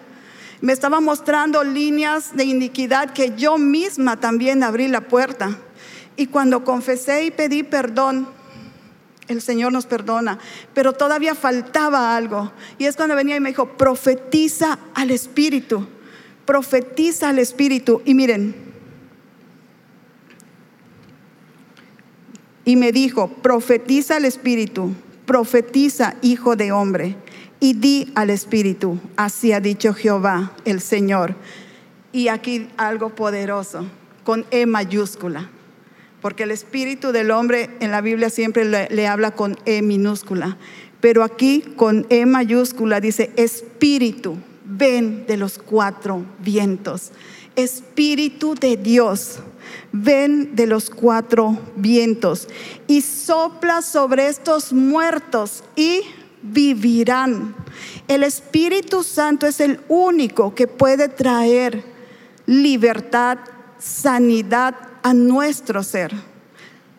Me 0.61 0.73
estaba 0.73 1.00
mostrando 1.00 1.63
líneas 1.63 2.35
de 2.35 2.43
iniquidad 2.43 3.13
que 3.13 3.33
yo 3.35 3.57
misma 3.57 4.19
también 4.19 4.61
abrí 4.61 4.88
la 4.88 5.01
puerta. 5.01 5.57
Y 6.15 6.27
cuando 6.27 6.63
confesé 6.63 7.25
y 7.25 7.31
pedí 7.31 7.63
perdón, 7.63 8.27
el 9.27 9.41
Señor 9.41 9.73
nos 9.73 9.88
perdona, 9.88 10.38
pero 10.75 10.93
todavía 10.93 11.33
faltaba 11.33 12.15
algo. 12.15 12.51
Y 12.77 12.85
es 12.85 12.95
cuando 12.95 13.15
venía 13.15 13.38
y 13.38 13.39
me 13.39 13.50
dijo, 13.50 13.69
profetiza 13.75 14.77
al 14.93 15.09
Espíritu, 15.09 15.88
profetiza 16.51 17.29
al 17.29 17.39
Espíritu. 17.39 18.01
Y 18.03 18.13
miren, 18.13 18.53
y 22.65 22.75
me 22.75 22.91
dijo, 22.91 23.29
profetiza 23.29 24.17
al 24.17 24.25
Espíritu, 24.25 24.93
profetiza, 25.25 26.15
hijo 26.22 26.58
de 26.58 26.74
hombre, 26.74 27.15
y 27.62 27.75
di 27.75 28.12
al 28.15 28.29
Espíritu, 28.29 29.00
así 29.15 29.53
ha 29.53 29.62
dicho 29.62 29.93
Jehová, 29.93 30.51
el 30.65 30.81
Señor. 30.81 31.36
Y 32.12 32.27
aquí 32.27 32.67
algo 32.75 33.15
poderoso, 33.15 33.86
con 34.25 34.46
E 34.51 34.65
mayúscula, 34.65 35.50
porque 36.22 36.43
el 36.43 36.51
Espíritu 36.51 37.13
del 37.13 37.31
hombre 37.31 37.70
en 37.79 37.91
la 37.91 38.01
Biblia 38.01 38.29
siempre 38.29 38.65
le, 38.65 38.89
le 38.89 39.08
habla 39.08 39.31
con 39.31 39.58
E 39.63 39.81
minúscula, 39.81 40.58
pero 41.00 41.24
aquí 41.24 41.62
con 41.77 42.05
E 42.10 42.25
mayúscula 42.25 43.00
dice, 43.00 43.31
Espíritu, 43.38 44.38
ven 44.65 45.25
de 45.27 45.38
los 45.38 45.58
cuatro 45.58 46.25
vientos. 46.39 47.12
Espíritu 47.56 48.56
de 48.56 48.77
Dios, 48.77 49.39
ven 49.91 50.56
de 50.56 50.68
los 50.68 50.89
cuatro 50.89 51.58
vientos 51.75 52.48
y 52.88 53.01
sopla 53.01 53.82
sobre 53.82 54.27
estos 54.27 54.72
muertos 54.72 55.63
y 55.75 56.01
vivirán. 56.41 57.56
El 58.08 58.24
Espíritu 58.24 59.03
Santo 59.03 59.48
es 59.48 59.60
el 59.60 59.80
único 59.89 60.56
que 60.56 60.68
puede 60.68 61.10
traer 61.10 61.84
libertad, 62.46 63.38
sanidad 63.80 64.75
a 65.03 65.13
nuestro 65.13 65.84
ser. 65.84 66.13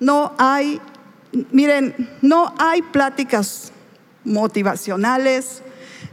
No 0.00 0.34
hay, 0.38 0.80
miren, 1.50 2.10
no 2.20 2.54
hay 2.58 2.82
pláticas 2.82 3.72
motivacionales, 4.24 5.62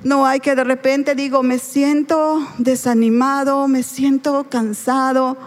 no 0.03 0.25
hay 0.25 0.39
que 0.39 0.55
de 0.55 0.63
repente 0.63 1.13
digo, 1.13 1.43
me 1.43 1.59
siento 1.59 2.47
desanimado, 2.57 3.67
me 3.67 3.83
siento 3.83 4.45
cansado. 4.49 5.37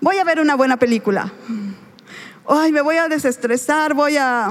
Voy 0.00 0.16
a 0.18 0.24
ver 0.24 0.40
una 0.40 0.56
buena 0.56 0.76
película. 0.76 1.32
Ay, 2.48 2.72
me 2.72 2.80
voy 2.80 2.96
a 2.96 3.08
desestresar, 3.08 3.94
voy 3.94 4.16
a 4.16 4.50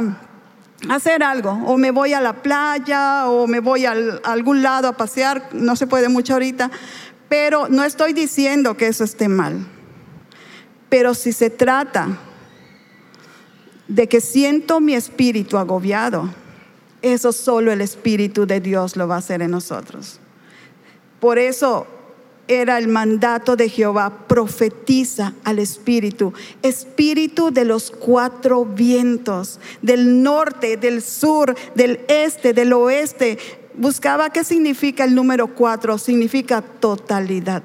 hacer 0.90 1.24
algo. 1.24 1.52
O 1.66 1.78
me 1.78 1.92
voy 1.92 2.14
a 2.14 2.22
la 2.22 2.42
playa, 2.42 3.28
o 3.28 3.48
me 3.48 3.60
voy 3.60 3.86
a 3.86 3.96
algún 4.24 4.62
lado 4.62 4.88
a 4.88 4.96
pasear. 4.96 5.50
No 5.52 5.76
se 5.76 5.88
puede 5.88 6.08
mucho 6.08 6.34
ahorita. 6.34 6.72
Pero 7.28 7.68
no 7.68 7.84
estoy 7.84 8.14
diciendo 8.14 8.78
que 8.78 8.88
eso 8.88 9.04
esté 9.04 9.28
mal. 9.28 9.66
Pero 10.90 11.14
si 11.14 11.34
se 11.34 11.50
trata 11.50 12.18
de 13.90 14.08
que 14.08 14.22
siento 14.22 14.80
mi 14.80 14.94
espíritu 14.94 15.58
agobiado, 15.58 16.30
eso 17.02 17.32
solo 17.32 17.72
el 17.72 17.82
Espíritu 17.82 18.46
de 18.46 18.60
Dios 18.60 18.96
lo 18.96 19.08
va 19.08 19.16
a 19.16 19.20
hacer 19.20 19.42
en 19.42 19.52
nosotros. 19.52 20.20
Por 21.20 21.38
eso 21.40 21.88
era 22.48 22.78
el 22.78 22.88
mandato 22.88 23.56
de 23.56 23.70
Jehová, 23.70 24.26
profetiza 24.28 25.34
al 25.44 25.60
Espíritu, 25.60 26.34
Espíritu 26.62 27.52
de 27.52 27.66
los 27.66 27.92
cuatro 27.92 28.66
vientos, 28.66 29.60
del 29.82 30.24
norte, 30.24 30.78
del 30.78 31.02
sur, 31.02 31.56
del 31.76 32.00
este, 32.08 32.54
del 32.54 32.74
oeste. 32.74 33.38
Buscaba 33.74 34.32
qué 34.32 34.44
significa 34.44 35.04
el 35.04 35.14
número 35.14 35.54
cuatro, 35.54 35.98
significa 35.98 36.62
totalidad. 36.62 37.64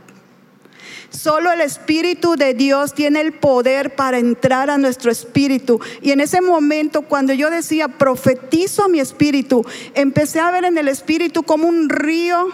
Solo 1.12 1.52
el 1.52 1.60
Espíritu 1.60 2.36
de 2.36 2.54
Dios 2.54 2.94
tiene 2.94 3.20
el 3.20 3.34
poder 3.34 3.94
para 3.94 4.18
entrar 4.18 4.70
a 4.70 4.78
nuestro 4.78 5.10
espíritu. 5.10 5.78
Y 6.00 6.10
en 6.10 6.20
ese 6.20 6.40
momento, 6.40 7.02
cuando 7.02 7.34
yo 7.34 7.50
decía, 7.50 7.88
profetizo 7.88 8.88
mi 8.88 8.98
espíritu, 8.98 9.62
empecé 9.94 10.40
a 10.40 10.50
ver 10.50 10.64
en 10.64 10.78
el 10.78 10.88
espíritu 10.88 11.42
como 11.42 11.68
un 11.68 11.90
río, 11.90 12.48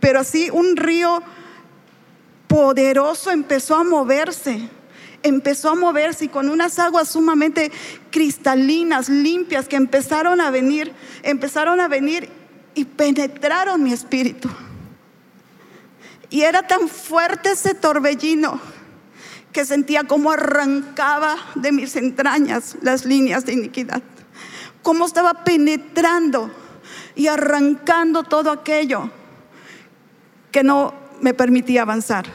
pero 0.00 0.18
así 0.18 0.50
un 0.50 0.76
río 0.76 1.22
poderoso 2.48 3.30
empezó 3.30 3.76
a 3.76 3.84
moverse. 3.84 4.68
Empezó 5.22 5.70
a 5.70 5.74
moverse 5.76 6.24
y 6.24 6.28
con 6.28 6.48
unas 6.48 6.80
aguas 6.80 7.08
sumamente 7.08 7.70
cristalinas, 8.10 9.08
limpias, 9.08 9.68
que 9.68 9.76
empezaron 9.76 10.40
a 10.40 10.50
venir, 10.50 10.92
empezaron 11.22 11.80
a 11.80 11.86
venir 11.86 12.28
y 12.74 12.84
penetraron 12.84 13.82
mi 13.82 13.92
espíritu. 13.92 14.48
Y 16.30 16.42
era 16.42 16.66
tan 16.66 16.88
fuerte 16.88 17.52
ese 17.52 17.74
torbellino 17.74 18.60
que 19.52 19.64
sentía 19.64 20.04
como 20.04 20.30
arrancaba 20.30 21.36
de 21.54 21.72
mis 21.72 21.96
entrañas 21.96 22.76
las 22.82 23.04
líneas 23.04 23.46
de 23.46 23.54
iniquidad. 23.54 24.02
Cómo 24.82 25.06
estaba 25.06 25.44
penetrando 25.44 26.50
y 27.16 27.26
arrancando 27.26 28.22
todo 28.22 28.50
aquello 28.50 29.10
que 30.52 30.62
no 30.62 30.94
me 31.20 31.34
permitía 31.34 31.82
avanzar. 31.82 32.26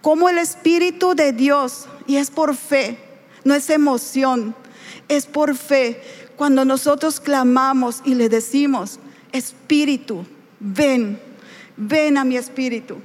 Como 0.00 0.28
el 0.28 0.38
Espíritu 0.38 1.14
de 1.14 1.32
Dios, 1.32 1.88
y 2.06 2.16
es 2.16 2.30
por 2.30 2.54
fe, 2.54 2.98
no 3.44 3.54
es 3.54 3.68
emoción, 3.70 4.54
es 5.08 5.26
por 5.26 5.56
fe. 5.56 6.00
Cuando 6.36 6.64
nosotros 6.64 7.18
clamamos 7.18 8.02
y 8.04 8.14
le 8.14 8.28
decimos, 8.28 9.00
Espíritu, 9.32 10.24
ven, 10.60 11.20
ven 11.76 12.18
a 12.18 12.24
mi 12.24 12.36
espíritu. 12.36 12.98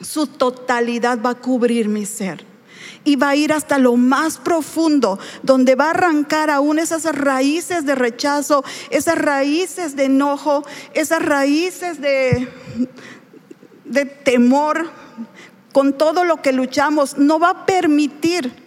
Su 0.00 0.26
totalidad 0.26 1.20
va 1.24 1.30
a 1.30 1.34
cubrir 1.34 1.88
mi 1.88 2.06
ser. 2.06 2.44
Y 3.04 3.16
va 3.16 3.30
a 3.30 3.36
ir 3.36 3.52
hasta 3.52 3.78
lo 3.78 3.96
más 3.96 4.38
profundo, 4.38 5.18
donde 5.42 5.74
va 5.74 5.86
a 5.86 5.90
arrancar 5.90 6.50
aún 6.50 6.78
esas 6.78 7.04
raíces 7.04 7.84
de 7.84 7.94
rechazo, 7.94 8.64
esas 8.90 9.18
raíces 9.18 9.94
de 9.94 10.04
enojo, 10.04 10.64
esas 10.94 11.22
raíces 11.22 12.00
de, 12.00 12.48
de 13.84 14.04
temor, 14.06 14.90
con 15.72 15.92
todo 15.92 16.24
lo 16.24 16.40
que 16.40 16.52
luchamos, 16.52 17.18
no 17.18 17.38
va 17.38 17.50
a 17.50 17.66
permitir 17.66 18.63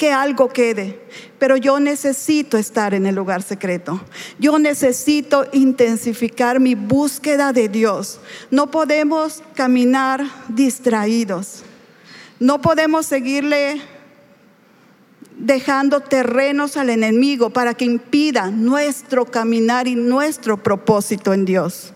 que 0.00 0.12
algo 0.12 0.48
quede, 0.48 0.98
pero 1.38 1.58
yo 1.58 1.78
necesito 1.78 2.56
estar 2.56 2.94
en 2.94 3.04
el 3.04 3.14
lugar 3.14 3.42
secreto. 3.42 4.00
Yo 4.38 4.58
necesito 4.58 5.46
intensificar 5.52 6.58
mi 6.58 6.74
búsqueda 6.74 7.52
de 7.52 7.68
Dios. 7.68 8.18
No 8.50 8.70
podemos 8.70 9.42
caminar 9.54 10.24
distraídos. 10.48 11.64
No 12.38 12.62
podemos 12.62 13.04
seguirle 13.04 13.82
dejando 15.36 16.00
terrenos 16.00 16.78
al 16.78 16.88
enemigo 16.88 17.50
para 17.50 17.74
que 17.74 17.84
impida 17.84 18.50
nuestro 18.50 19.26
caminar 19.26 19.86
y 19.86 19.96
nuestro 19.96 20.56
propósito 20.56 21.34
en 21.34 21.44
Dios. 21.44 21.92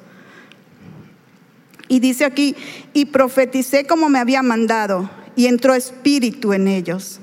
Y 1.88 2.00
dice 2.00 2.26
aquí, 2.26 2.54
y 2.92 3.06
profeticé 3.06 3.86
como 3.86 4.10
me 4.10 4.18
había 4.18 4.42
mandado, 4.42 5.08
y 5.36 5.46
entró 5.46 5.72
espíritu 5.72 6.52
en 6.52 6.68
ellos 6.68 7.22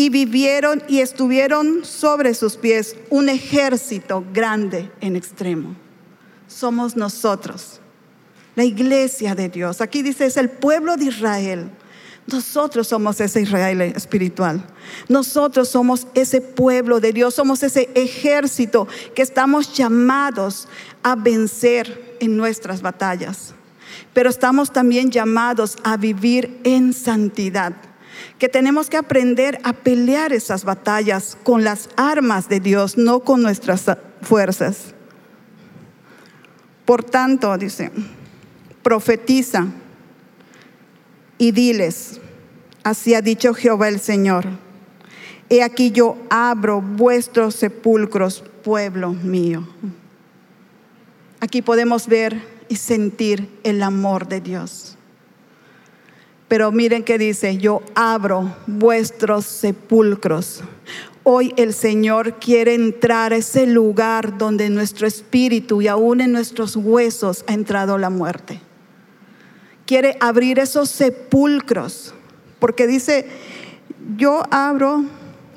y 0.00 0.08
vivieron 0.08 0.82
y 0.88 1.00
estuvieron 1.00 1.84
sobre 1.84 2.32
sus 2.32 2.56
pies 2.56 2.96
un 3.10 3.28
ejército 3.28 4.24
grande 4.32 4.90
en 5.02 5.14
extremo. 5.14 5.76
Somos 6.48 6.96
nosotros, 6.96 7.82
la 8.56 8.64
iglesia 8.64 9.34
de 9.34 9.50
Dios. 9.50 9.82
Aquí 9.82 10.02
dice, 10.02 10.24
es 10.24 10.38
el 10.38 10.48
pueblo 10.48 10.96
de 10.96 11.04
Israel. 11.04 11.70
Nosotros 12.26 12.88
somos 12.88 13.20
ese 13.20 13.42
Israel 13.42 13.82
espiritual. 13.82 14.64
Nosotros 15.06 15.68
somos 15.68 16.06
ese 16.14 16.40
pueblo 16.40 16.98
de 16.98 17.12
Dios, 17.12 17.34
somos 17.34 17.62
ese 17.62 17.90
ejército 17.94 18.88
que 19.14 19.20
estamos 19.20 19.74
llamados 19.74 20.66
a 21.02 21.14
vencer 21.14 22.16
en 22.20 22.38
nuestras 22.38 22.80
batallas. 22.80 23.52
Pero 24.14 24.30
estamos 24.30 24.72
también 24.72 25.10
llamados 25.10 25.76
a 25.84 25.98
vivir 25.98 26.58
en 26.64 26.94
santidad 26.94 27.89
que 28.38 28.48
tenemos 28.48 28.88
que 28.88 28.96
aprender 28.96 29.58
a 29.64 29.72
pelear 29.72 30.32
esas 30.32 30.64
batallas 30.64 31.36
con 31.42 31.64
las 31.64 31.88
armas 31.96 32.48
de 32.48 32.60
Dios, 32.60 32.96
no 32.96 33.20
con 33.20 33.42
nuestras 33.42 33.84
fuerzas. 34.22 34.94
Por 36.84 37.04
tanto, 37.04 37.56
dice, 37.56 37.90
profetiza 38.82 39.66
y 41.38 41.52
diles, 41.52 42.20
así 42.82 43.14
ha 43.14 43.22
dicho 43.22 43.54
Jehová 43.54 43.88
el 43.88 44.00
Señor, 44.00 44.46
he 45.48 45.62
aquí 45.62 45.90
yo 45.90 46.16
abro 46.30 46.80
vuestros 46.80 47.54
sepulcros, 47.54 48.42
pueblo 48.62 49.12
mío. 49.12 49.66
Aquí 51.40 51.62
podemos 51.62 52.06
ver 52.06 52.40
y 52.68 52.76
sentir 52.76 53.48
el 53.64 53.82
amor 53.82 54.28
de 54.28 54.40
Dios. 54.40 54.96
Pero 56.50 56.72
miren 56.72 57.04
que 57.04 57.16
dice, 57.16 57.58
yo 57.58 57.80
abro 57.94 58.52
vuestros 58.66 59.46
sepulcros. 59.46 60.64
Hoy 61.22 61.54
el 61.56 61.72
Señor 61.72 62.40
quiere 62.40 62.74
entrar 62.74 63.32
a 63.32 63.36
ese 63.36 63.68
lugar 63.68 64.36
donde 64.36 64.68
nuestro 64.68 65.06
espíritu 65.06 65.80
y 65.80 65.86
aún 65.86 66.20
en 66.20 66.32
nuestros 66.32 66.74
huesos 66.74 67.44
ha 67.46 67.52
entrado 67.52 67.98
la 67.98 68.10
muerte. 68.10 68.60
quiere 69.86 70.16
abrir 70.18 70.58
esos 70.58 70.90
sepulcros, 70.90 72.14
porque 72.58 72.88
dice, 72.88 73.26
yo 74.16 74.42
abro 74.50 75.04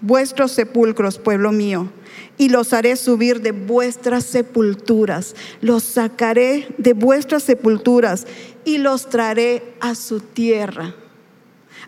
vuestros 0.01 0.51
sepulcros, 0.51 1.17
pueblo 1.17 1.51
mío, 1.51 1.89
y 2.37 2.49
los 2.49 2.73
haré 2.73 2.95
subir 2.95 3.41
de 3.41 3.51
vuestras 3.51 4.25
sepulturas, 4.25 5.35
los 5.61 5.83
sacaré 5.83 6.67
de 6.77 6.93
vuestras 6.93 7.43
sepulturas 7.43 8.27
y 8.65 8.77
los 8.77 9.09
traeré 9.09 9.75
a 9.79 9.95
su 9.95 10.19
tierra 10.19 10.95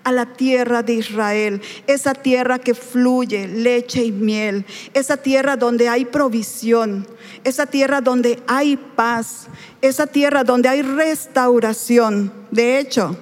a 0.06 0.12
la 0.12 0.28
tierra 0.28 0.84
de 0.84 0.94
Israel, 0.94 1.62
esa 1.88 2.14
tierra 2.14 2.60
que 2.60 2.76
fluye 2.76 3.48
leche 3.48 4.04
y 4.04 4.12
miel, 4.12 4.64
esa 4.94 5.18
tierra 5.18 5.58
donde 5.58 5.90
hay 5.90 6.06
provisión, 6.06 7.08
esa 7.44 7.66
tierra 7.66 8.02
donde 8.02 8.42
hay 8.48 8.78
paz, 8.78 9.48
esa 9.82 10.06
tierra 10.06 10.44
donde 10.44 10.70
hay 10.70 10.84
restauración. 10.84 12.32
De 12.52 12.78
hecho, 12.78 13.18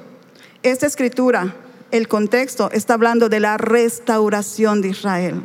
esta 0.61 0.85
escritura, 0.85 1.55
el 1.89 2.09
contexto, 2.09 2.69
está 2.71 2.95
hablando 2.95 3.29
de 3.29 3.39
la 3.39 3.57
restauración 3.57 4.81
de 4.81 4.89
Israel. 4.89 5.41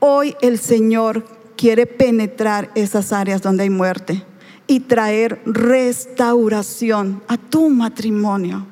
Hoy 0.00 0.36
el 0.40 0.58
Señor 0.58 1.24
quiere 1.56 1.86
penetrar 1.86 2.72
esas 2.74 3.12
áreas 3.12 3.42
donde 3.42 3.62
hay 3.62 3.70
muerte 3.70 4.24
y 4.68 4.80
traer 4.80 5.42
restauración 5.44 7.20
a 7.26 7.36
tu 7.36 7.68
matrimonio 7.68 8.66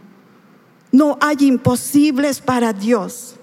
no 0.96 1.18
hay 1.20 1.36
imposibles 1.40 2.40
para 2.40 2.72
Dios. 2.72 3.36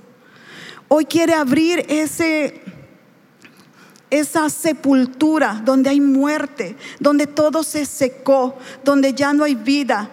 Hoy 0.88 1.06
quiere 1.06 1.34
abrir 1.34 1.86
ese 1.88 2.62
esa 4.10 4.48
sepultura 4.50 5.60
donde 5.66 5.90
hay 5.90 6.00
muerte, 6.00 6.78
donde 7.00 7.26
todo 7.26 7.64
se 7.64 7.86
secó, 7.86 8.58
donde 8.84 9.14
ya 9.16 9.34
no 9.34 9.44
hay 9.44 9.56
vida, 9.56 10.12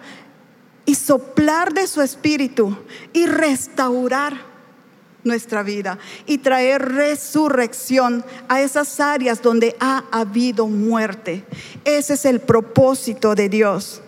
y 0.87 0.95
soplar 0.95 1.71
de 1.71 1.85
su 1.85 2.01
espíritu 2.01 2.75
y 3.13 3.27
restaurar 3.27 4.50
nuestra 5.23 5.63
vida 5.63 5.97
y 6.25 6.39
traer 6.39 6.81
resurrección 6.81 8.23
a 8.47 8.61
esas 8.61 8.99
áreas 8.99 9.41
donde 9.41 9.75
ha 9.79 10.03
habido 10.11 10.67
muerte. 10.67 11.43
Ese 11.85 12.13
es 12.13 12.25
el 12.25 12.39
propósito 12.39 13.35
de 13.35 13.49
Dios. 13.49 14.01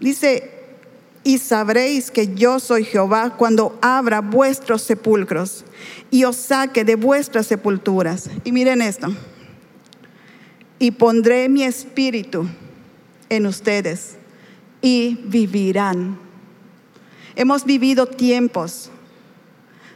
Dice 0.00 0.60
y 1.22 1.38
sabréis 1.38 2.10
que 2.10 2.34
yo 2.34 2.58
soy 2.60 2.84
Jehová 2.84 3.36
cuando 3.36 3.78
abra 3.82 4.20
vuestros 4.20 4.82
sepulcros 4.82 5.64
y 6.10 6.24
os 6.24 6.36
saque 6.36 6.84
de 6.84 6.96
vuestras 6.96 7.46
sepulturas. 7.46 8.30
Y 8.44 8.52
miren 8.52 8.80
esto. 8.80 9.08
Y 10.78 10.92
pondré 10.92 11.48
mi 11.50 11.62
espíritu 11.62 12.48
en 13.28 13.46
ustedes 13.46 14.16
y 14.80 15.18
vivirán. 15.24 16.18
Hemos 17.36 17.64
vivido 17.64 18.06
tiempos 18.06 18.90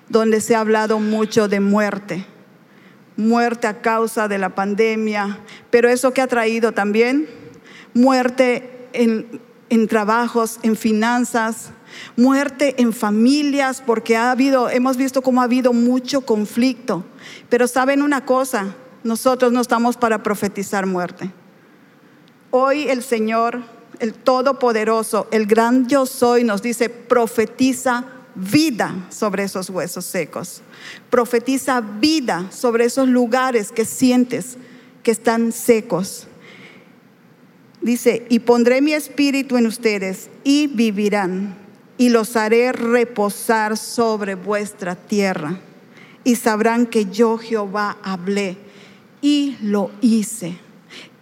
donde 0.09 0.41
se 0.41 0.55
ha 0.55 0.61
hablado 0.61 0.99
mucho 0.99 1.49
de 1.49 1.61
muerte, 1.61 2.27
muerte 3.17 3.67
a 3.67 3.81
causa 3.81 4.29
de 4.29 4.39
la 4.39 4.55
pandemia, 4.55 5.39
pero 5.71 5.89
eso 5.89 6.13
que 6.13 6.21
ha 6.21 6.27
traído 6.27 6.73
también 6.73 7.29
muerte 7.95 8.89
en 8.93 9.89
trabajos, 9.89 10.59
en 10.63 10.77
finanzas, 10.77 11.71
muerte 12.17 12.75
en 12.79 12.93
familias, 12.93 13.83
porque 13.85 14.17
ha 14.17 14.31
habido, 14.31 14.69
hemos 14.69 14.97
visto 14.97 15.23
cómo 15.23 15.41
ha 15.41 15.45
habido 15.45 15.73
mucho 15.73 16.23
conflicto. 16.23 17.05
Pero 17.49 17.67
saben 17.67 18.03
una 18.03 18.25
cosa, 18.25 18.75
nosotros 19.03 19.53
no 19.53 19.61
estamos 19.61 19.97
para 19.97 20.23
profetizar 20.23 20.87
muerte. 20.87 21.31
Hoy 22.51 22.89
el 22.89 23.03
Señor, 23.03 23.63
el 23.99 24.15
Todopoderoso, 24.15 25.29
el 25.31 25.47
gran 25.47 25.89
yo 25.89 26.07
soy, 26.07 26.45
nos 26.45 26.63
dice, 26.63 26.89
profetiza 26.89 28.05
vida 28.35 29.07
sobre 29.11 29.45
esos 29.45 29.71
huesos 29.71 30.05
secos. 30.05 30.63
Profetiza 31.11 31.81
vida 31.81 32.51
sobre 32.51 32.85
esos 32.85 33.09
lugares 33.09 33.71
que 33.73 33.85
sientes 33.85 34.57
que 35.03 35.11
están 35.11 35.53
secos. 35.53 36.27
Dice, 37.81 38.27
y 38.31 38.39
pondré 38.41 38.81
mi 38.81 38.95
espíritu 38.95 39.57
en 39.57 39.67
ustedes 39.67 40.31
y 40.43 40.69
vivirán, 40.69 41.57
y 41.99 42.09
los 42.09 42.35
haré 42.35 42.73
reposar 42.73 43.77
sobre 43.77 44.35
vuestra 44.35 44.97
tierra, 44.97 45.61
y 46.25 46.37
sabrán 46.37 46.87
que 46.87 47.05
yo 47.07 47.37
Jehová 47.37 47.99
hablé 48.03 48.57
y 49.21 49.59
lo 49.61 49.91
hice. 50.01 50.59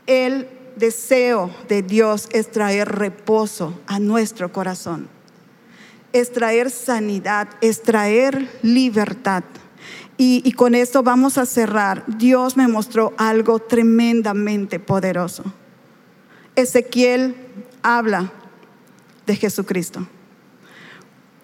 El 0.06 0.48
deseo 0.76 1.50
de 1.68 1.82
Dios 1.82 2.28
es 2.32 2.50
traer 2.50 2.88
reposo 2.88 3.80
a 3.86 3.98
nuestro 3.98 4.52
corazón, 4.52 5.08
es 6.12 6.32
traer 6.32 6.70
sanidad, 6.70 7.48
es 7.60 7.82
traer 7.82 8.48
libertad. 8.62 9.44
Y, 10.16 10.42
y 10.44 10.52
con 10.52 10.74
esto 10.74 11.02
vamos 11.02 11.38
a 11.38 11.46
cerrar. 11.46 12.04
Dios 12.06 12.56
me 12.56 12.68
mostró 12.68 13.14
algo 13.16 13.58
tremendamente 13.58 14.78
poderoso. 14.78 15.44
Ezequiel 16.54 17.34
habla 17.82 18.32
de 19.26 19.36
Jesucristo. 19.36 20.06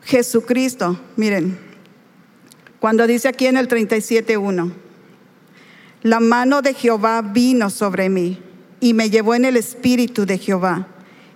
Jesucristo, 0.04 0.98
miren, 1.16 1.58
cuando 2.80 3.06
dice 3.06 3.28
aquí 3.28 3.46
en 3.46 3.56
el 3.56 3.68
37.1, 3.68 4.72
la 6.02 6.20
mano 6.20 6.62
de 6.62 6.74
Jehová 6.74 7.22
vino 7.22 7.70
sobre 7.70 8.08
mí 8.08 8.40
y 8.80 8.94
me 8.94 9.10
llevó 9.10 9.34
en 9.34 9.44
el 9.44 9.56
espíritu 9.56 10.24
de 10.24 10.38
Jehová 10.38 10.86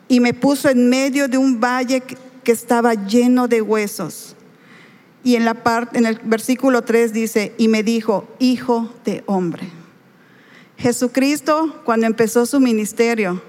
y 0.08 0.20
me 0.20 0.34
puso 0.34 0.68
en 0.68 0.88
medio 0.88 1.26
de 1.26 1.36
un 1.38 1.58
valle 1.60 2.02
que 2.42 2.52
estaba 2.52 2.94
lleno 2.94 3.48
de 3.48 3.62
huesos. 3.62 4.36
Y 5.24 5.36
en 5.36 5.44
la 5.44 5.54
parte 5.54 5.98
en 5.98 6.06
el 6.06 6.18
versículo 6.24 6.82
3 6.82 7.12
dice, 7.12 7.54
y 7.56 7.68
me 7.68 7.82
dijo, 7.82 8.28
hijo 8.38 8.92
de 9.04 9.22
hombre. 9.26 9.68
Jesucristo 10.76 11.80
cuando 11.84 12.06
empezó 12.06 12.44
su 12.44 12.58
ministerio 12.58 13.40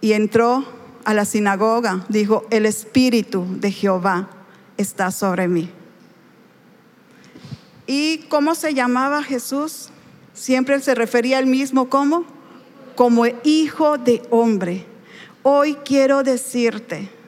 y 0.00 0.12
entró 0.12 0.64
a 1.04 1.14
la 1.14 1.24
sinagoga, 1.24 2.04
dijo, 2.08 2.44
el 2.50 2.66
Espíritu 2.66 3.46
de 3.60 3.70
Jehová 3.70 4.28
está 4.76 5.12
sobre 5.12 5.46
mí. 5.46 5.70
¿Y 7.86 8.18
cómo 8.28 8.54
se 8.54 8.74
llamaba 8.74 9.22
Jesús? 9.22 9.90
Siempre 10.34 10.80
se 10.80 10.94
refería 10.94 11.38
al 11.38 11.46
mismo 11.46 11.88
como, 11.88 12.24
como 12.96 13.24
hijo 13.44 13.98
de 13.98 14.22
hombre. 14.30 14.86
Hoy 15.42 15.74
quiero 15.84 16.22
decirte 16.22 17.19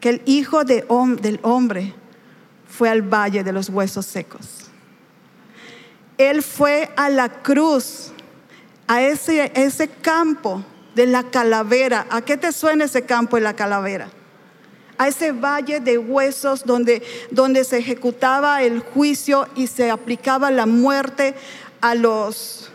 que 0.00 0.10
el 0.10 0.22
hijo 0.26 0.64
de, 0.64 0.86
del 1.20 1.40
hombre 1.42 1.94
fue 2.68 2.88
al 2.88 3.02
valle 3.02 3.42
de 3.42 3.52
los 3.52 3.68
huesos 3.68 4.06
secos. 4.06 4.68
Él 6.16 6.42
fue 6.42 6.90
a 6.96 7.10
la 7.10 7.42
cruz, 7.42 8.12
a 8.86 9.02
ese, 9.02 9.52
ese 9.54 9.88
campo 9.88 10.64
de 10.94 11.06
la 11.06 11.24
calavera. 11.24 12.06
¿A 12.10 12.22
qué 12.22 12.36
te 12.36 12.52
suena 12.52 12.84
ese 12.84 13.02
campo 13.02 13.36
de 13.36 13.42
la 13.42 13.54
calavera? 13.54 14.08
A 14.98 15.08
ese 15.08 15.30
valle 15.30 15.78
de 15.78 15.96
huesos 15.98 16.64
donde, 16.64 17.02
donde 17.30 17.64
se 17.64 17.78
ejecutaba 17.78 18.62
el 18.62 18.80
juicio 18.80 19.46
y 19.54 19.68
se 19.68 19.90
aplicaba 19.90 20.50
la 20.50 20.66
muerte 20.66 21.34
a 21.80 21.94
los, 21.94 22.70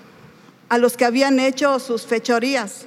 a 0.70 0.78
los 0.78 0.96
que 0.96 1.06
habían 1.06 1.40
hecho 1.40 1.80
sus 1.80 2.06
fechorías. 2.06 2.86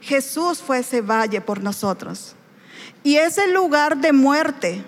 Jesús 0.00 0.58
fue 0.58 0.78
ese 0.78 1.00
valle 1.00 1.40
por 1.40 1.62
nosotros. 1.62 2.35
Y 3.06 3.18
ese 3.18 3.46
lugar 3.46 3.98
de 3.98 4.12
muerte 4.12 4.82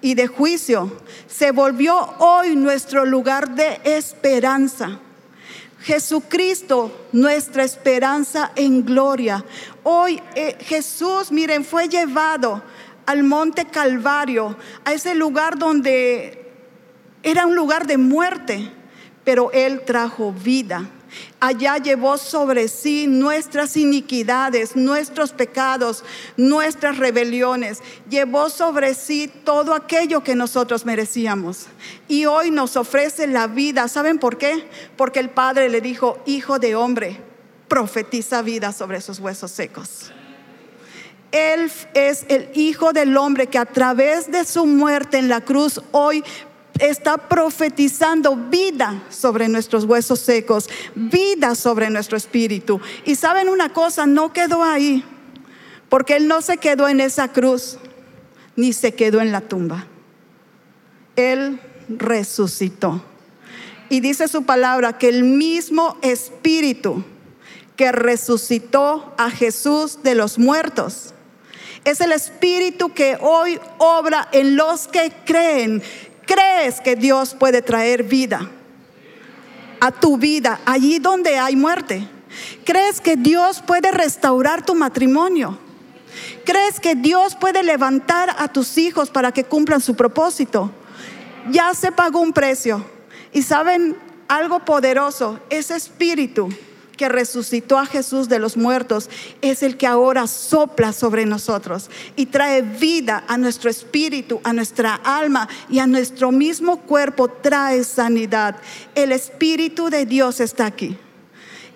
y 0.00 0.14
de 0.14 0.26
juicio 0.26 1.00
se 1.28 1.52
volvió 1.52 1.96
hoy 2.18 2.56
nuestro 2.56 3.04
lugar 3.04 3.54
de 3.54 3.80
esperanza. 3.84 4.98
Jesucristo, 5.78 7.06
nuestra 7.12 7.62
esperanza 7.62 8.50
en 8.56 8.84
gloria. 8.84 9.44
Hoy 9.84 10.20
eh, 10.34 10.56
Jesús, 10.58 11.30
miren, 11.30 11.64
fue 11.64 11.88
llevado 11.88 12.64
al 13.06 13.22
monte 13.22 13.64
Calvario, 13.64 14.56
a 14.84 14.92
ese 14.92 15.14
lugar 15.14 15.56
donde 15.56 16.50
era 17.22 17.46
un 17.46 17.54
lugar 17.54 17.86
de 17.86 17.96
muerte, 17.96 18.72
pero 19.22 19.52
Él 19.52 19.82
trajo 19.86 20.32
vida. 20.32 20.90
Allá 21.40 21.78
llevó 21.78 22.18
sobre 22.18 22.68
sí 22.68 23.06
nuestras 23.06 23.76
iniquidades, 23.76 24.76
nuestros 24.76 25.32
pecados, 25.32 26.04
nuestras 26.36 26.98
rebeliones. 26.98 27.80
Llevó 28.08 28.48
sobre 28.50 28.94
sí 28.94 29.30
todo 29.44 29.74
aquello 29.74 30.22
que 30.22 30.34
nosotros 30.34 30.86
merecíamos. 30.86 31.66
Y 32.08 32.26
hoy 32.26 32.50
nos 32.50 32.76
ofrece 32.76 33.26
la 33.26 33.46
vida. 33.46 33.88
¿Saben 33.88 34.18
por 34.18 34.38
qué? 34.38 34.68
Porque 34.96 35.20
el 35.20 35.30
Padre 35.30 35.68
le 35.68 35.80
dijo, 35.80 36.22
hijo 36.26 36.58
de 36.58 36.74
hombre, 36.76 37.20
profetiza 37.68 38.42
vida 38.42 38.70
sobre 38.72 38.98
esos 38.98 39.18
huesos 39.18 39.50
secos. 39.50 40.12
Él 41.32 41.72
es 41.94 42.26
el 42.28 42.50
Hijo 42.54 42.92
del 42.92 43.16
Hombre 43.16 43.46
que 43.46 43.58
a 43.58 43.64
través 43.64 44.30
de 44.30 44.44
su 44.44 44.66
muerte 44.66 45.16
en 45.16 45.30
la 45.30 45.40
cruz 45.40 45.80
hoy 45.90 46.22
está 46.78 47.16
profetizando 47.16 48.36
vida 48.36 49.02
sobre 49.08 49.48
nuestros 49.48 49.84
huesos 49.84 50.20
secos, 50.20 50.68
vida 50.94 51.54
sobre 51.54 51.90
nuestro 51.90 52.16
espíritu. 52.16 52.80
Y 53.04 53.14
saben 53.14 53.48
una 53.48 53.72
cosa, 53.72 54.06
no 54.06 54.32
quedó 54.32 54.62
ahí. 54.62 55.04
Porque 55.88 56.16
Él 56.16 56.28
no 56.28 56.40
se 56.40 56.56
quedó 56.56 56.88
en 56.88 57.00
esa 57.00 57.28
cruz, 57.28 57.78
ni 58.56 58.72
se 58.72 58.94
quedó 58.94 59.20
en 59.20 59.32
la 59.32 59.42
tumba. 59.42 59.86
Él 61.16 61.60
resucitó. 61.88 63.02
Y 63.88 64.00
dice 64.00 64.26
su 64.28 64.44
palabra 64.44 64.96
que 64.96 65.08
el 65.08 65.24
mismo 65.24 65.98
Espíritu 66.00 67.04
que 67.76 67.92
resucitó 67.92 69.14
a 69.18 69.30
Jesús 69.30 70.02
de 70.02 70.14
los 70.14 70.38
muertos 70.38 71.12
es 71.84 72.00
el 72.00 72.12
Espíritu 72.12 72.92
que 72.92 73.18
hoy 73.20 73.58
obra 73.78 74.28
en 74.32 74.56
los 74.56 74.88
que 74.88 75.12
creen. 75.24 75.82
¿Crees 76.32 76.80
que 76.80 76.96
Dios 76.96 77.34
puede 77.34 77.60
traer 77.60 78.04
vida 78.04 78.48
a 79.80 79.90
tu 79.92 80.16
vida 80.16 80.60
allí 80.64 80.98
donde 80.98 81.38
hay 81.38 81.56
muerte? 81.56 82.08
¿Crees 82.64 83.02
que 83.02 83.16
Dios 83.16 83.60
puede 83.60 83.90
restaurar 83.90 84.64
tu 84.64 84.74
matrimonio? 84.74 85.58
¿Crees 86.46 86.80
que 86.80 86.94
Dios 86.94 87.34
puede 87.34 87.62
levantar 87.62 88.34
a 88.38 88.48
tus 88.48 88.78
hijos 88.78 89.10
para 89.10 89.30
que 89.32 89.44
cumplan 89.44 89.82
su 89.82 89.94
propósito? 89.94 90.70
Ya 91.50 91.74
se 91.74 91.92
pagó 91.92 92.20
un 92.20 92.32
precio. 92.32 92.82
Y 93.34 93.42
saben 93.42 93.94
algo 94.26 94.60
poderoso, 94.60 95.38
ese 95.50 95.76
espíritu 95.76 96.48
que 97.02 97.08
resucitó 97.08 97.80
a 97.80 97.86
Jesús 97.86 98.28
de 98.28 98.38
los 98.38 98.56
muertos 98.56 99.10
es 99.40 99.64
el 99.64 99.76
que 99.76 99.88
ahora 99.88 100.28
sopla 100.28 100.92
sobre 100.92 101.26
nosotros 101.26 101.90
y 102.14 102.26
trae 102.26 102.62
vida 102.62 103.24
a 103.26 103.36
nuestro 103.38 103.70
espíritu, 103.70 104.40
a 104.44 104.52
nuestra 104.52 104.94
alma 104.94 105.48
y 105.68 105.80
a 105.80 105.88
nuestro 105.88 106.30
mismo 106.30 106.82
cuerpo, 106.82 107.26
trae 107.26 107.82
sanidad. 107.82 108.54
El 108.94 109.10
espíritu 109.10 109.90
de 109.90 110.06
Dios 110.06 110.38
está 110.38 110.66
aquí. 110.66 110.96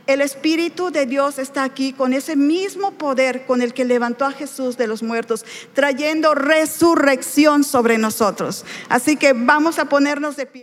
El 0.07 0.21
Espíritu 0.21 0.93
de 0.93 1.05
Dios 1.05 1.41
está 1.41 1.65
aquí 1.65 1.93
con 1.93 2.12
ese 2.12 2.37
mismo 2.37 2.93
poder 2.93 3.45
con 3.45 3.61
el 3.61 3.75
que 3.75 3.85
levantó 3.85 4.25
a 4.25 4.31
Jesús 4.31 4.77
de 4.77 4.87
los 4.87 5.03
muertos, 5.03 5.45
trayendo 5.75 6.37
resurrección 6.37 7.65
sobre 7.65 7.99
nosotros. 7.99 8.65
Así 8.89 9.17
que 9.17 9.33
vamos 9.33 9.81
a 9.81 9.87
ponernos 9.87 10.37
de 10.37 10.47
pie. 10.47 10.55